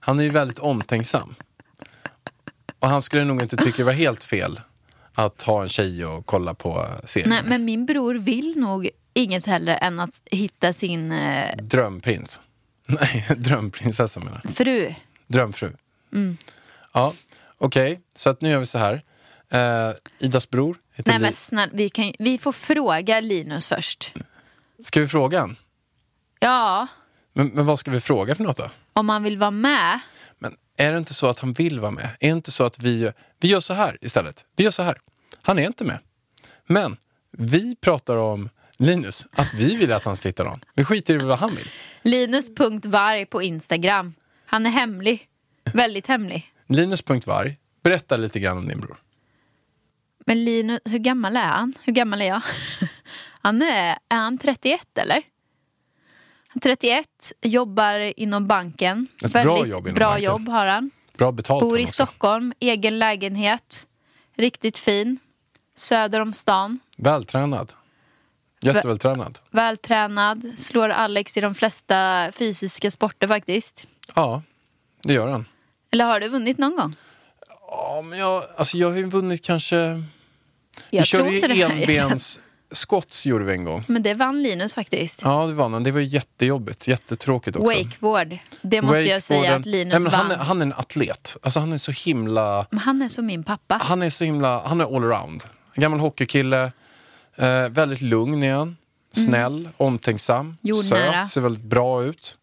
[0.00, 1.34] han är ju väldigt omtänksam.
[2.78, 4.60] Och han skulle nog inte tycka det var helt fel
[5.16, 7.30] att ha en tjej och kolla på serien.
[7.30, 12.40] Nej, men min bror vill nog inget hellre än att hitta sin eh, Drömprins.
[12.88, 14.54] Nej, drömprinsessa menar jag.
[14.54, 14.94] fru.
[15.26, 15.70] Drömfru.
[16.12, 16.36] Mm.
[16.92, 17.12] Ja,
[17.58, 18.00] okej.
[18.14, 19.02] Så att nu gör vi så här.
[19.50, 24.14] Eh, Idas bror heter Nej men snälla, vi, kan, vi får fråga Linus först.
[24.82, 25.56] Ska vi fråga han?
[26.40, 26.86] Ja,
[27.32, 28.70] Men, men vad ska vi fråga för något då?
[28.92, 30.00] om han vill vara med.
[30.38, 32.04] Men är det inte så att han vill vara med?
[32.20, 33.12] Är det inte så att vi,
[33.46, 34.44] vi gör så här istället?
[34.56, 34.98] Vi gör så här.
[35.42, 35.98] Han är inte med.
[36.66, 36.96] Men
[37.30, 40.60] vi pratar om Linus, att vi vill att han ska hitta någon.
[40.74, 41.68] Vi skiter i vad han vill.
[42.02, 44.14] Linus.varg på Instagram.
[44.46, 45.28] Han är hemlig.
[45.64, 46.52] Väldigt hemlig.
[46.66, 48.96] Linus.varg, berätta lite grann om din bror.
[50.26, 51.74] Men Linus, hur gammal är han?
[51.82, 52.42] Hur gammal är jag?
[53.42, 55.22] Han är, är han 31 eller?
[56.48, 57.06] Han är 31,
[57.42, 59.08] jobbar inom banken.
[59.24, 60.24] Ett bra Väldigt jobb inom bra banken.
[60.24, 60.90] jobb har han.
[61.18, 61.86] Bra betalt Bor i.
[61.86, 63.86] Stockholm, egen lägenhet.
[64.36, 65.18] Riktigt fin.
[65.74, 66.78] Söder om stan.
[66.96, 67.72] Vältränad.
[68.60, 69.38] Jättevältränad.
[69.50, 70.52] Vältränad.
[70.58, 73.86] Slår Alex i de flesta fysiska sporter faktiskt.
[74.14, 74.42] Ja,
[75.02, 75.44] det gör han.
[75.90, 76.96] Eller har du vunnit någon gång?
[77.70, 79.76] Ja, men jag, alltså jag har ju vunnit kanske...
[80.90, 83.84] Jag vi körde ju enbens skotts gjorde vi en gång.
[83.88, 85.22] Men det vann Linus faktiskt.
[85.22, 85.84] Ja, det vann han.
[85.84, 86.88] Det var jättejobbigt.
[86.88, 87.76] Jättetråkigt också.
[87.78, 88.38] Wakeboard.
[88.62, 90.38] Det måste jag säga att Linus Nej, men han, vann.
[90.40, 91.36] är, han är en atlet.
[91.42, 92.66] Alltså han är så himla...
[92.70, 93.80] Men han är som min pappa.
[93.82, 94.60] Han är så himla...
[94.66, 95.44] Han är allround.
[95.74, 96.72] Gammal hockeykille.
[97.36, 98.76] Eh, väldigt lugn är han.
[99.12, 100.56] Snäll, omtänksam, Mm.
[100.62, 101.12] Jordnära.
[101.12, 102.38] söt, ser väldigt bra ut.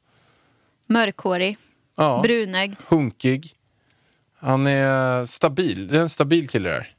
[0.87, 1.57] Mörkhårig.
[1.97, 2.19] Ja.
[2.23, 2.75] Brunögd.
[2.87, 3.51] Hunkig.
[4.39, 5.87] Han är stabil.
[5.87, 6.92] Det är en stabil kille där.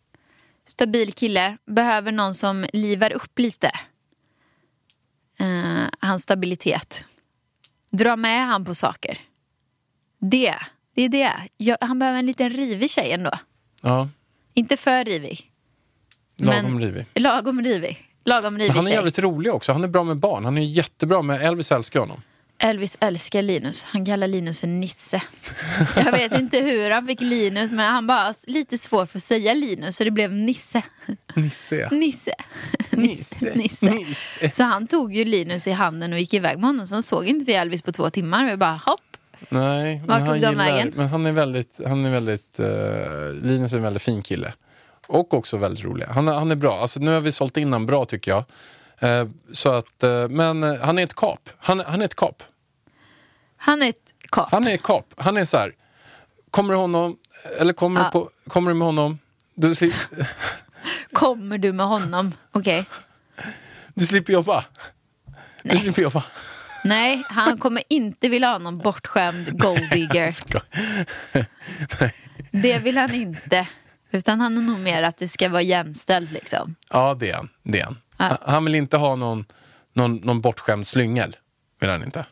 [0.75, 1.59] Stabil kille.
[1.67, 3.71] Behöver någon som livar upp lite.
[5.39, 7.05] Eh, hans stabilitet.
[7.93, 9.19] Dra med han på saker.
[10.19, 10.55] Det.
[10.95, 11.33] Det är det.
[11.57, 13.31] Jag, han behöver en liten rivig tjej ändå.
[13.83, 14.09] Ja,
[14.55, 15.51] Inte för rivig.
[16.37, 17.07] lagom Men- rivig.
[17.15, 18.11] Lagom rivig.
[18.25, 18.97] Lagom rivig Men han är tjej.
[18.97, 19.73] jävligt rolig också.
[19.73, 20.45] Han är bra med barn.
[20.45, 21.43] Han är jättebra med...
[21.43, 22.23] Elvis älskar honom.
[22.59, 23.83] Elvis älskar Linus.
[23.85, 25.23] Han kallar Linus för Nisse.
[25.97, 29.55] Jag vet inte hur han fick Linus, men han bara lite svårt för att säga
[29.55, 30.83] Linus, så det blev Nisse.
[31.37, 31.89] Nisse.
[31.91, 32.35] Nisse.
[32.91, 33.53] Nisse.
[33.55, 34.51] Nisse.
[34.53, 36.87] Så han tog ju Linus i handen och gick iväg med honom.
[36.87, 38.51] Sen såg inte vi Elvis på två timmar.
[38.51, 39.01] Vi bara hopp.
[39.49, 40.93] Nej, Vart men han, gillar, vägen?
[40.97, 44.53] men han är väldigt, han är väldigt eh, Linus är en väldigt fin kille.
[45.07, 46.07] Och också väldigt rolig.
[46.07, 46.81] Han, är- han är bra.
[46.81, 48.45] Alltså, nu har vi sålt in honom bra tycker jag.
[48.99, 51.51] Eh, så att, eh, men eh, han är ett kap.
[51.59, 52.43] Han, han är ett kap.
[53.57, 54.49] Han är ett kap.
[54.53, 55.15] Han är ett kap.
[55.17, 55.73] Han är så här.
[56.51, 57.17] Kommer honom,
[57.61, 58.05] Eller kommer, Ja.
[58.07, 59.19] du, på, kommer du med honom?
[59.55, 59.75] Du,
[61.13, 62.33] Kommer du med honom?
[62.53, 62.85] Okej.
[63.95, 64.65] du slipper jobba.
[65.63, 66.25] Du slipper jobba.
[66.85, 70.31] Nej, han kommer inte vilja ha någon bortskämd golddigger.
[72.51, 73.67] Det vill han inte.
[74.11, 76.75] Utan han är nog mer att det ska vara jämställt liksom.
[76.91, 77.49] Ja, det är han.
[77.63, 77.99] Det är han.
[78.17, 78.39] Ja.
[78.43, 79.45] Han- vill inte ha någon,
[79.93, 81.37] någon, någon bortskämd slyngel.
[81.81, 82.27] Vill han inte.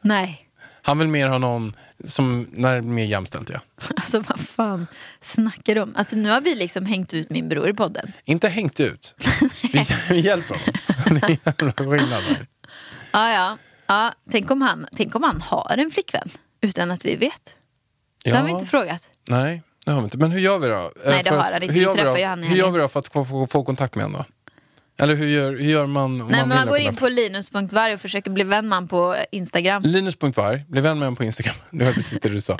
[0.00, 0.48] Nej,
[0.82, 3.60] Han vill mer ha någon som, när det är mer jämställt ja.
[3.96, 4.86] alltså vad fan
[5.20, 5.96] snackar du om?
[5.96, 8.12] Alltså nu har vi liksom hängt ut min bror i podden.
[8.24, 9.14] Inte hängt ut.
[9.72, 11.20] Vi, vi hjälper honom.
[11.20, 12.46] Det är jävla skillnad där.
[13.12, 13.58] Ja, ja.
[13.86, 16.28] ja tänk, om han, tänk om han har en flickvän
[16.60, 17.54] utan att vi vet.
[18.24, 19.10] Det har vi inte frågat.
[19.28, 20.18] Nej, det har vi inte.
[20.18, 20.74] Men hur gör vi då?
[20.74, 21.66] Eh, Nej, det har han inte.
[21.66, 22.18] Hur Vi gör vi träffar då?
[22.18, 25.04] ju han Hur gör vi då för att få, få, få kontakt med honom då?
[25.04, 28.00] Eller hur gör, hur gör man Nej, man men man går in på linus.varg och
[28.00, 29.82] försöker bli vän med honom på Instagram.
[29.82, 31.54] Linus.varg, bli vän med honom på Instagram.
[31.70, 32.58] Det var precis det du sa.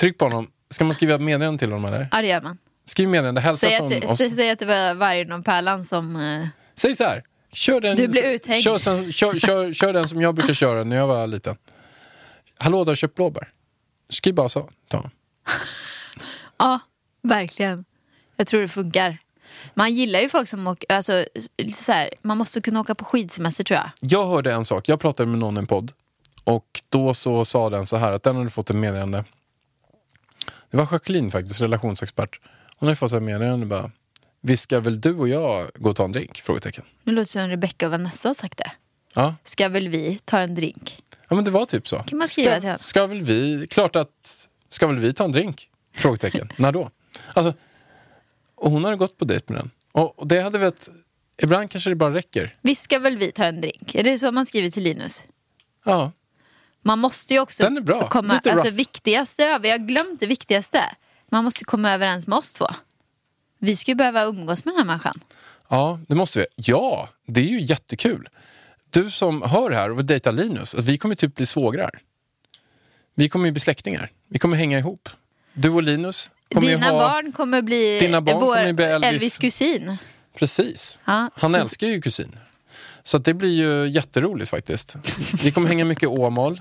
[0.00, 0.50] Tryck på honom.
[0.70, 2.08] Ska man skriva meddelande till honom eller?
[2.12, 2.58] Ja, det gör man.
[2.84, 4.18] Skriv meddelande, hälsa Säg från att, oss.
[4.18, 6.16] säg, säg att det var vargen och pärlan som...
[6.16, 7.22] eh, Säg så här.
[7.52, 8.62] Kör den, Du blir uthängd.
[8.62, 11.56] Kör, sen, kör, kör, kör den som jag brukar köra när jag var liten.
[12.58, 13.48] Hallå, där köpt blåbär.
[14.10, 15.10] Skriv bara så till honom.
[16.58, 16.80] Ja,
[17.22, 17.84] verkligen.
[18.36, 19.18] Jag tror det funkar.
[19.74, 20.92] Man gillar ju folk som åker...
[20.92, 21.24] Alltså,
[21.58, 23.90] lite så här, man måste kunna åka på skidsemester tror jag.
[24.00, 25.92] Jag hörde en sak, jag pratade med någon i en podd.
[26.44, 29.24] Och då så sa den så här att den hade fått ett meddelande.
[30.70, 32.40] Det var Jacqueline faktiskt, relationsexpert.
[32.76, 33.90] Hon hade fått ett meddelande bara.
[34.40, 36.36] Visst ska väl du och jag gå och ta en drink?
[36.38, 36.84] Frågetecken.
[37.04, 38.70] Nu låter det som Rebecca och Vanessa har sagt det.
[39.14, 39.34] Ja.
[39.44, 41.02] Ska väl vi ta en drink?
[41.28, 41.96] ja, men det var typ så.
[41.96, 42.78] Kan man skriva ska, till honom?
[42.80, 45.68] ska väl vi, klart att, ska väl vi ta en drink?
[45.98, 46.52] Frågetecken.
[46.56, 46.90] När då?
[47.34, 47.54] Alltså,
[48.54, 49.70] och hon hade gått på dejt med den.
[49.92, 50.72] Och, och det hade väl,
[51.42, 52.52] ibland kanske det bara räcker.
[52.60, 53.94] Visst ska väl vi ta en drink?
[53.94, 55.24] Är det så man skriver till Linus?
[55.84, 56.12] Ja,
[56.82, 58.08] Man måste ju också Den är bra.
[58.08, 58.34] komma...
[58.34, 58.76] Lite Alltså rough.
[58.76, 60.84] viktigaste, ja, vi har glömt det viktigaste.
[61.28, 62.66] Man måste komma överens med oss två.
[63.58, 65.20] Vi ska ju behöva umgås med den här människan.
[65.68, 66.46] Ja, det måste vi.
[66.56, 68.28] Ja, det är ju jättekul.
[68.90, 72.00] Du som hör här och vill dejta Linus, alltså, vi kommer typ bli svågrar.
[73.14, 74.12] Vi kommer ju bli släktingar.
[74.28, 75.08] Vi kommer hänga ihop.
[75.60, 76.98] Du och Linus kommer Dina ju ha...
[76.98, 79.08] barn kommer bli Dina barn vår kommer bli Elvis.
[79.08, 79.96] Elvis kusin.
[80.36, 80.98] Precis.
[81.04, 82.36] Ja, Han så- älskar ju kusin.
[83.02, 84.96] Så det blir ju jätteroligt faktiskt.
[85.42, 86.60] Vi kommer hänga mycket Åmål.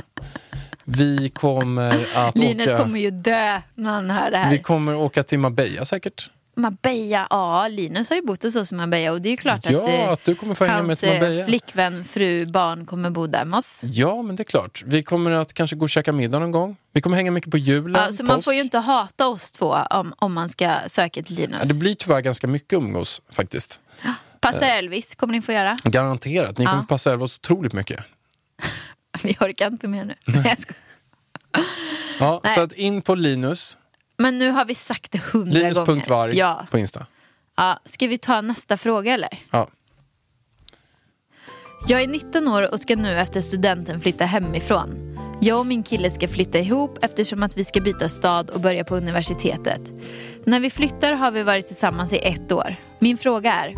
[0.83, 2.77] Vi kommer att Linus åka...
[2.77, 4.51] kommer ju dö när han hör det här.
[4.51, 6.29] Vi kommer åka till Marbella säkert.
[6.57, 9.69] Marbella, ja Linus har ju bott hos oss i Marbella och det är ju klart
[9.69, 11.45] Ja, att, eh, att du kommer få hänga med hans eh, Marbella.
[11.45, 13.79] flickvän, fru, barn kommer bo där med oss.
[13.83, 14.83] Ja, men det är klart.
[14.85, 16.75] Vi kommer att kanske gå och käka middag någon gång.
[16.93, 18.45] Vi kommer hänga mycket på julen, Ja, så man påsk.
[18.45, 21.59] får ju inte hata oss två om, om man ska söka till Linus.
[21.63, 23.79] Ja, det blir tyvärr ganska mycket umgås faktiskt.
[24.39, 25.75] Passa Elvis kommer ni få göra.
[25.83, 26.57] Garanterat.
[26.57, 26.71] Ni Ja.
[26.71, 27.99] kommer passa Elvis otroligt mycket.
[29.23, 30.15] Vi orkar inte mer nu.
[30.25, 30.55] Nej.
[32.19, 32.55] Ja, Nej.
[32.55, 33.77] så att in på Linus.
[34.17, 35.85] Men nu har vi sagt det hundra gånger.
[35.85, 36.67] Linus.varg Ja.
[36.71, 37.05] på Insta.
[37.57, 37.79] ja.
[37.85, 39.39] Ska vi ta nästa fråga eller?
[39.51, 39.67] Ja.
[41.87, 45.13] Jag är 19 år och ska nu efter studenten flytta hemifrån.
[45.41, 48.83] Jag och min kille ska flytta ihop eftersom att vi ska byta stad och börja
[48.83, 49.81] på universitetet.
[50.45, 52.75] När vi flyttar har vi varit tillsammans i ett år.
[52.99, 53.73] Min fråga är,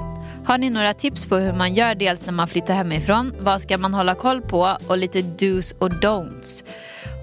[0.45, 3.77] har ni några tips på hur man gör dels när man flyttar hemifrån, vad ska
[3.77, 6.63] man hålla koll på och lite dos och don'ts?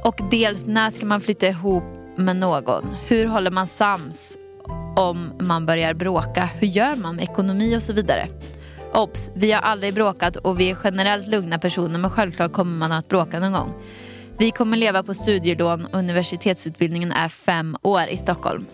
[0.05, 1.85] Och dels när ska man flytta ihop
[2.17, 2.97] med någon?
[3.07, 4.37] Hur håller man sams
[4.97, 6.49] om man börjar bråka?
[6.55, 8.29] Hur gör man med ekonomi och så vidare?
[8.95, 9.31] Obs!
[9.35, 13.09] Vi har aldrig bråkat och vi är generellt lugna personer men självklart kommer man att
[13.09, 13.73] bråka någon gång.
[14.39, 18.67] Vi kommer leva på studielån och universitetsutbildningen är fem år i Stockholm.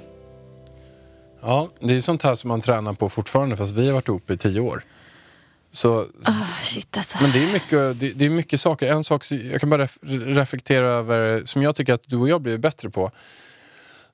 [1.42, 4.08] ja, det är ju sånt här som man tränar på fortfarande fast vi har varit
[4.08, 4.82] ihop i tio år.
[5.72, 7.18] Så, Oh, shit alltså.
[7.22, 8.92] Men det är, mycket, det, det är mycket saker.
[8.92, 12.40] En sak jag kan bara ref, reflektera över, som jag tycker att du och jag
[12.40, 13.10] blir bättre på.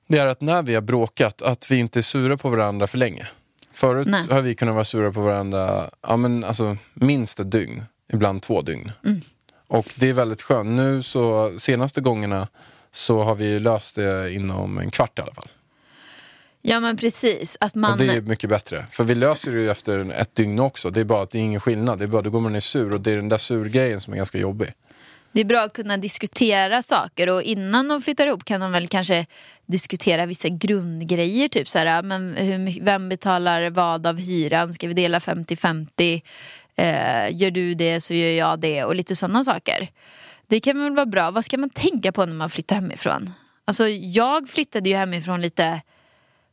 [0.07, 2.97] Det är att när vi har bråkat, att vi inte är sura på varandra för
[2.97, 3.27] länge.
[3.73, 4.23] Förut Nej.
[4.29, 8.61] har vi kunnat vara sura på varandra ja, men alltså, minst ett dygn, ibland två
[8.61, 8.91] dygn.
[9.05, 9.21] Mm.
[9.67, 10.69] Och det är väldigt skönt.
[10.69, 12.47] Nu så, senaste gångerna
[12.91, 15.49] så har vi löst det inom en kvart i alla fall.
[16.61, 17.57] Ja men precis.
[17.59, 17.91] Att man...
[17.91, 18.85] Och det är mycket bättre.
[18.91, 20.89] För vi löser det ju efter ett dygn också.
[20.89, 21.99] Det är bara att det är ingen skillnad.
[21.99, 24.13] Det är bara då går man är sur och det är den där surgrejen som
[24.13, 24.73] är ganska jobbig.
[25.31, 28.87] Det är bra att kunna diskutera saker och innan de flyttar ihop kan de väl
[28.87, 29.25] kanske
[29.65, 31.47] diskutera vissa grundgrejer.
[31.47, 34.73] Typ så här, men hur, vem betalar vad av hyran?
[34.73, 36.21] Ska vi dela 50-50?
[36.75, 39.87] Eh, gör du det så gör jag det och lite sådana saker.
[40.47, 41.31] Det kan väl vara bra.
[41.31, 43.33] Vad ska man tänka på när man flyttar hemifrån?
[43.65, 45.81] Alltså jag flyttade ju hemifrån lite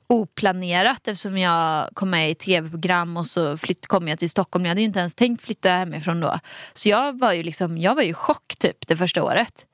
[0.06, 4.64] oplanerat eftersom jag kom med i tv-program och så flytt, kom jag till Stockholm.
[4.64, 6.38] Jag hade ju inte ens tänkt flytta hemifrån då.
[6.72, 9.66] Så jag var ju liksom, jag var ju i chock typ det första året.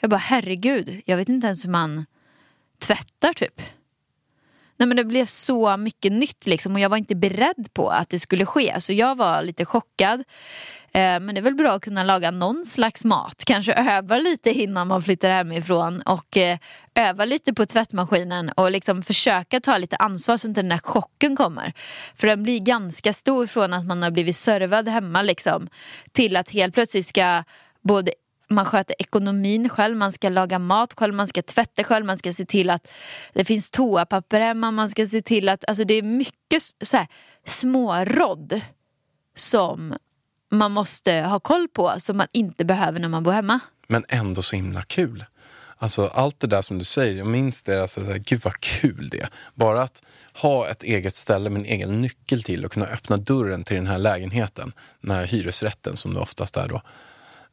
[0.00, 2.06] Jag bara herregud, jag vet inte ens hur man
[2.78, 3.62] tvättar typ.
[4.78, 8.08] Nej, men det blev så mycket nytt liksom, och jag var inte beredd på att
[8.08, 8.80] det skulle ske.
[8.80, 10.24] Så jag var lite chockad.
[10.96, 13.42] Eh, men det är väl bra att kunna laga någon slags mat.
[13.46, 16.58] Kanske öva lite innan man flyttar hemifrån och eh,
[16.94, 21.36] öva lite på tvättmaskinen och liksom försöka ta lite ansvar så inte den där chocken
[21.36, 21.72] kommer.
[22.14, 25.68] För den blir ganska stor från att man har blivit servad hemma liksom,
[26.12, 27.44] till att helt plötsligt ska
[27.82, 28.12] både
[28.50, 32.32] man sköter ekonomin själv, man ska laga mat själv, man ska tvätta själv, man ska
[32.32, 32.88] se till att
[33.32, 37.06] det finns toapapper hemma, man ska se till att, alltså det är mycket så här,
[37.44, 38.60] små råd
[39.34, 39.96] som
[40.50, 43.60] man måste ha koll på som man inte behöver när man bor hemma.
[43.88, 45.24] Men ändå så himla kul.
[45.78, 49.20] Alltså allt det där som du säger, jag minns det, alltså, gud vad kul det
[49.20, 49.28] är.
[49.54, 53.64] Bara att ha ett eget ställe med en egen nyckel till och kunna öppna dörren
[53.64, 56.82] till den här lägenheten, den här hyresrätten som det oftast är då.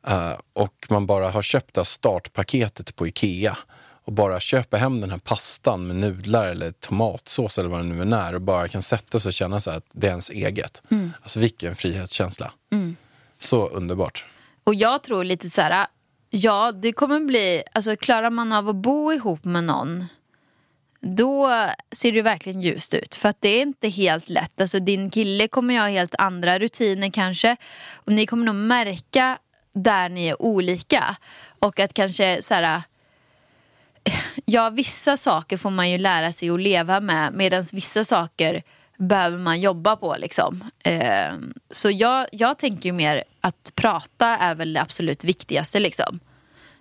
[0.08, 3.58] Uh, och man bara har köpt det här startpaketet på Ikea
[4.04, 8.02] och bara köper hem den här pastan med nudlar eller tomatsås eller vad det nu
[8.02, 10.84] än är och bara kan sätta sig och känna så att det är ens eget.
[10.92, 11.14] Mm.
[11.22, 12.52] Alltså vilken frihetskänsla.
[12.72, 12.96] Mm.
[13.38, 14.26] Så underbart.
[14.64, 15.88] Och jag tror lite så här,
[16.30, 20.06] ja det kommer bli, alltså klarar man av att bo ihop med någon
[21.04, 21.52] då
[21.92, 23.16] ser det verkligen ljust ut.
[23.16, 24.62] För att det är inte helt lätt.
[24.62, 27.58] Alltså din kille kommer ju ha helt andra rutiner kanske.
[27.94, 29.38] Och ni kommer nog märka
[29.74, 31.16] där ni är olika.
[31.60, 32.82] Och att kanske så här,
[34.46, 38.64] ja vissa saker får man ju lära sig att leva med medan vissa saker
[38.98, 40.70] behöver man jobba på liksom.
[40.84, 41.34] Eh,
[41.72, 46.20] så jag, jag tänker ju mer att prata är väl det absolut viktigaste liksom.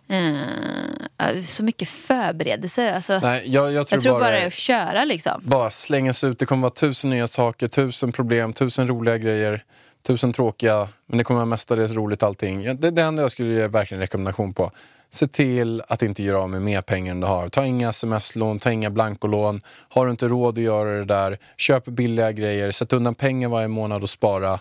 [0.09, 2.95] Eh, så mycket förberedelse.
[2.95, 5.43] Alltså, Nej, jag, jag tror, jag tror bara bara det är att köra liksom.
[5.45, 6.39] bara slängas ut.
[6.39, 9.65] Det kommer vara tusen nya saker, tusen problem, tusen roliga grejer,
[10.03, 10.89] tusen tråkiga.
[11.07, 12.63] Men det kommer vara mestadels roligt allting.
[12.81, 14.71] Det är det enda jag skulle ge verkligen rekommendation på.
[15.11, 17.49] Se till att inte göra av med mer pengar än du har.
[17.49, 19.61] Ta inga sms-lån, ta inga blankolån.
[19.89, 23.69] Har du inte råd att göra det där, köp billiga grejer, sätt undan pengar varje
[23.69, 24.53] månad och spara.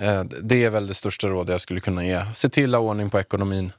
[0.00, 2.24] Eh, Det är väl det största rådet jag skulle kunna ge.
[2.34, 3.72] Se till att ha ordning på ekonomin.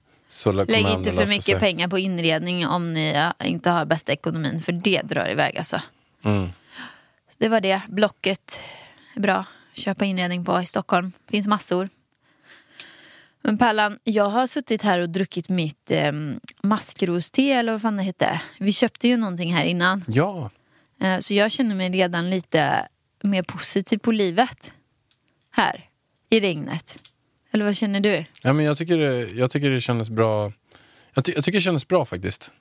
[0.46, 1.60] Lägg inte för mycket sig.
[1.60, 4.62] pengar på inredning om ni inte har bästa ekonomin.
[4.62, 5.82] För det drar iväg alltså.
[6.24, 6.50] Mm.
[7.38, 7.82] Det var det.
[7.88, 8.60] Blocket
[9.16, 9.46] bra.
[9.78, 11.12] Köpa inredning på i Stockholm.
[11.30, 11.90] Finns massor.
[13.42, 16.12] Men Pallan, jag har suttit här och druckit mitt eh,
[16.64, 18.42] maskroste eller vad fan det hette.
[18.60, 20.04] Vi köpte ju någonting här innan.
[20.08, 20.50] Ja,
[21.02, 22.88] Eh, så jag känner mig redan lite
[23.24, 24.72] mer positiv på livet.
[25.52, 25.90] Här,
[26.30, 27.00] i regnet.
[27.52, 28.26] Eller vad känner du?
[28.42, 30.54] Ja, men jag, tycker det, jag tycker det kändes bra.
[31.14, 32.52] Jag, ty, jag tycker det kändes bra faktiskt.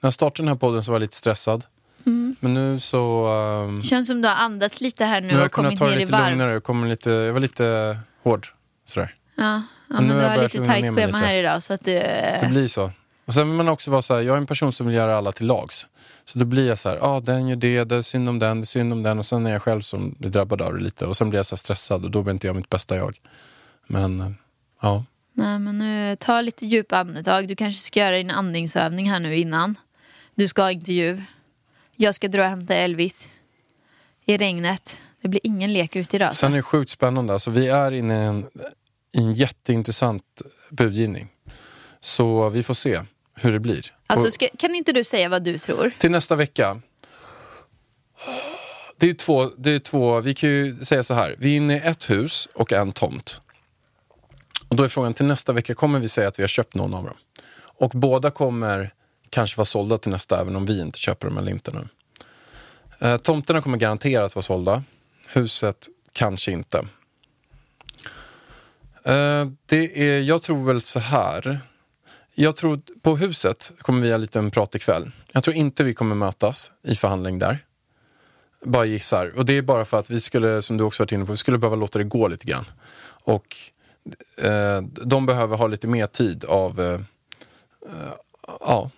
[0.00, 1.64] När jag startade den här podden så var jag lite stressad.
[2.06, 2.36] Mm.
[2.40, 3.28] Men nu så...
[3.76, 5.86] Det känns som du har andats lite här nu nu har och kunnat kommit ta
[5.86, 6.30] ner i lite varv.
[6.30, 6.52] lugnare.
[6.52, 8.46] Jag, kommer lite, jag var lite hård.
[8.84, 9.14] Sådär.
[9.34, 11.18] Ja, ja Men men, har du har lite tajt schema lite.
[11.18, 11.92] här idag så att du...
[11.92, 12.90] Det blir så.
[13.24, 15.16] Och sen vill man också vara så här, jag är en person som vill göra
[15.16, 15.86] alla till lags.
[16.24, 18.60] Så då blir jag så här, ah, den gör det, det är synd om den,
[18.60, 19.18] det är synd om den.
[19.18, 21.06] Och sen är jag själv som blir drabbad av det lite.
[21.06, 23.20] Och sen blir jag så stressad och då blir inte jag mitt bästa jag.
[23.86, 24.30] Men, eh,
[24.82, 25.04] ja.
[25.32, 27.48] Nej men nu, ta lite djupa andetag.
[27.48, 29.74] Du kanske ska göra din andningsövning här nu innan.
[30.34, 31.22] Du ska ha intervju.
[32.02, 33.28] Jag ska dra och hämta Elvis.
[34.24, 35.00] I regnet.
[35.20, 36.34] Det blir ingen lek ute idag.
[36.34, 37.32] Sen är det sjukt spännande.
[37.32, 38.46] Alltså, vi är inne i en,
[39.12, 41.28] i en jätteintressant budgivning.
[42.00, 43.00] Så vi får se
[43.34, 43.94] hur det blir.
[44.06, 45.90] Alltså, ska, kan inte du säga vad du tror?
[45.98, 46.80] till nästa vecka.
[48.96, 51.36] Det är, två, det är två, vi kan ju säga så här.
[51.38, 53.40] Vi är inne i ett hus och en tomt.
[54.68, 56.94] Och då är frågan till nästa vecka, kommer vi säga att vi har köpt någon
[56.94, 57.16] av dem?
[57.60, 58.94] Och båda kommer
[59.30, 61.88] kanske vara sålda till nästa, även om vi inte köper dem eller inte nu.
[62.98, 64.82] Eh, tomterna kommer garanterat vara sålda.
[65.26, 66.78] Huset kanske inte.
[69.04, 71.60] Eh, det är, jag tror väl så här.
[72.34, 75.10] Jag tror på huset kommer vi ha lite en prat ikväll.
[75.32, 77.58] Jag tror inte vi kommer mötas i förhandling där.
[78.64, 79.32] Bara gissar.
[79.36, 81.36] Och det är bara för att vi skulle, som du också varit inne på, vi
[81.36, 82.64] skulle behöva låta det gå lite grann.
[83.24, 83.56] Och
[84.42, 87.00] eh, de behöver ha lite mer tid av, eh,
[87.86, 88.12] eh
[88.60, 88.90] ja,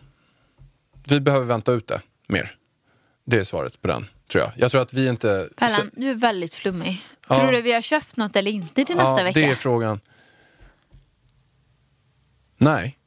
[1.13, 2.57] vi behöver vänta ut det mer.
[3.25, 4.53] Det är svaret på den, tror jag.
[4.57, 5.49] Jag tror att vi inte...
[5.57, 7.03] Pallan, du är väldigt flummig.
[7.29, 7.39] Ja.
[7.39, 9.41] Tror du vi har köpt något eller inte till nästa ja, vecka?
[9.41, 10.01] det är frågan.
[12.57, 12.99] Nej,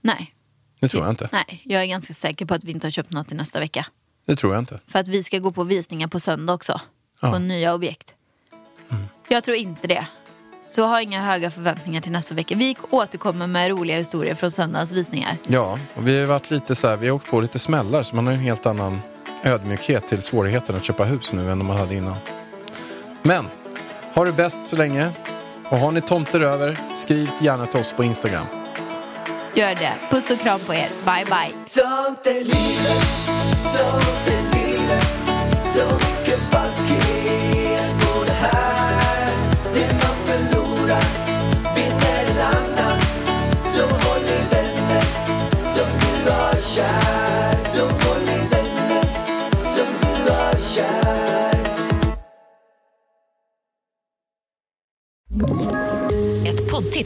[0.00, 0.34] Nej.
[0.80, 1.28] det tror jag inte.
[1.32, 3.86] Nej, jag är ganska säker på att vi inte har köpt något till nästa vecka.
[4.26, 4.80] Det tror jag inte.
[4.86, 6.80] För att vi ska gå på visningar på söndag också.
[7.20, 7.32] Ja.
[7.32, 8.14] På nya objekt.
[9.28, 10.06] Jag tror inte det.
[10.74, 12.54] Så ha inga höga förväntningar till nästa vecka.
[12.54, 15.36] Vi återkommer med roliga historier från söndagens visningar.
[15.48, 18.16] Ja, och vi har varit lite så här, vi har åkt på lite smällar så
[18.16, 19.00] man har en helt annan
[19.42, 22.16] ödmjukhet till svårigheten att köpa hus nu än man hade innan.
[23.22, 23.46] Men,
[24.14, 25.10] ha det bäst så länge.
[25.68, 28.46] Och har ni tomter över, skriv gärna till oss på Instagram.
[29.54, 29.92] Gör det.
[30.10, 30.88] Puss och kram på er.
[31.04, 31.52] Bye bye.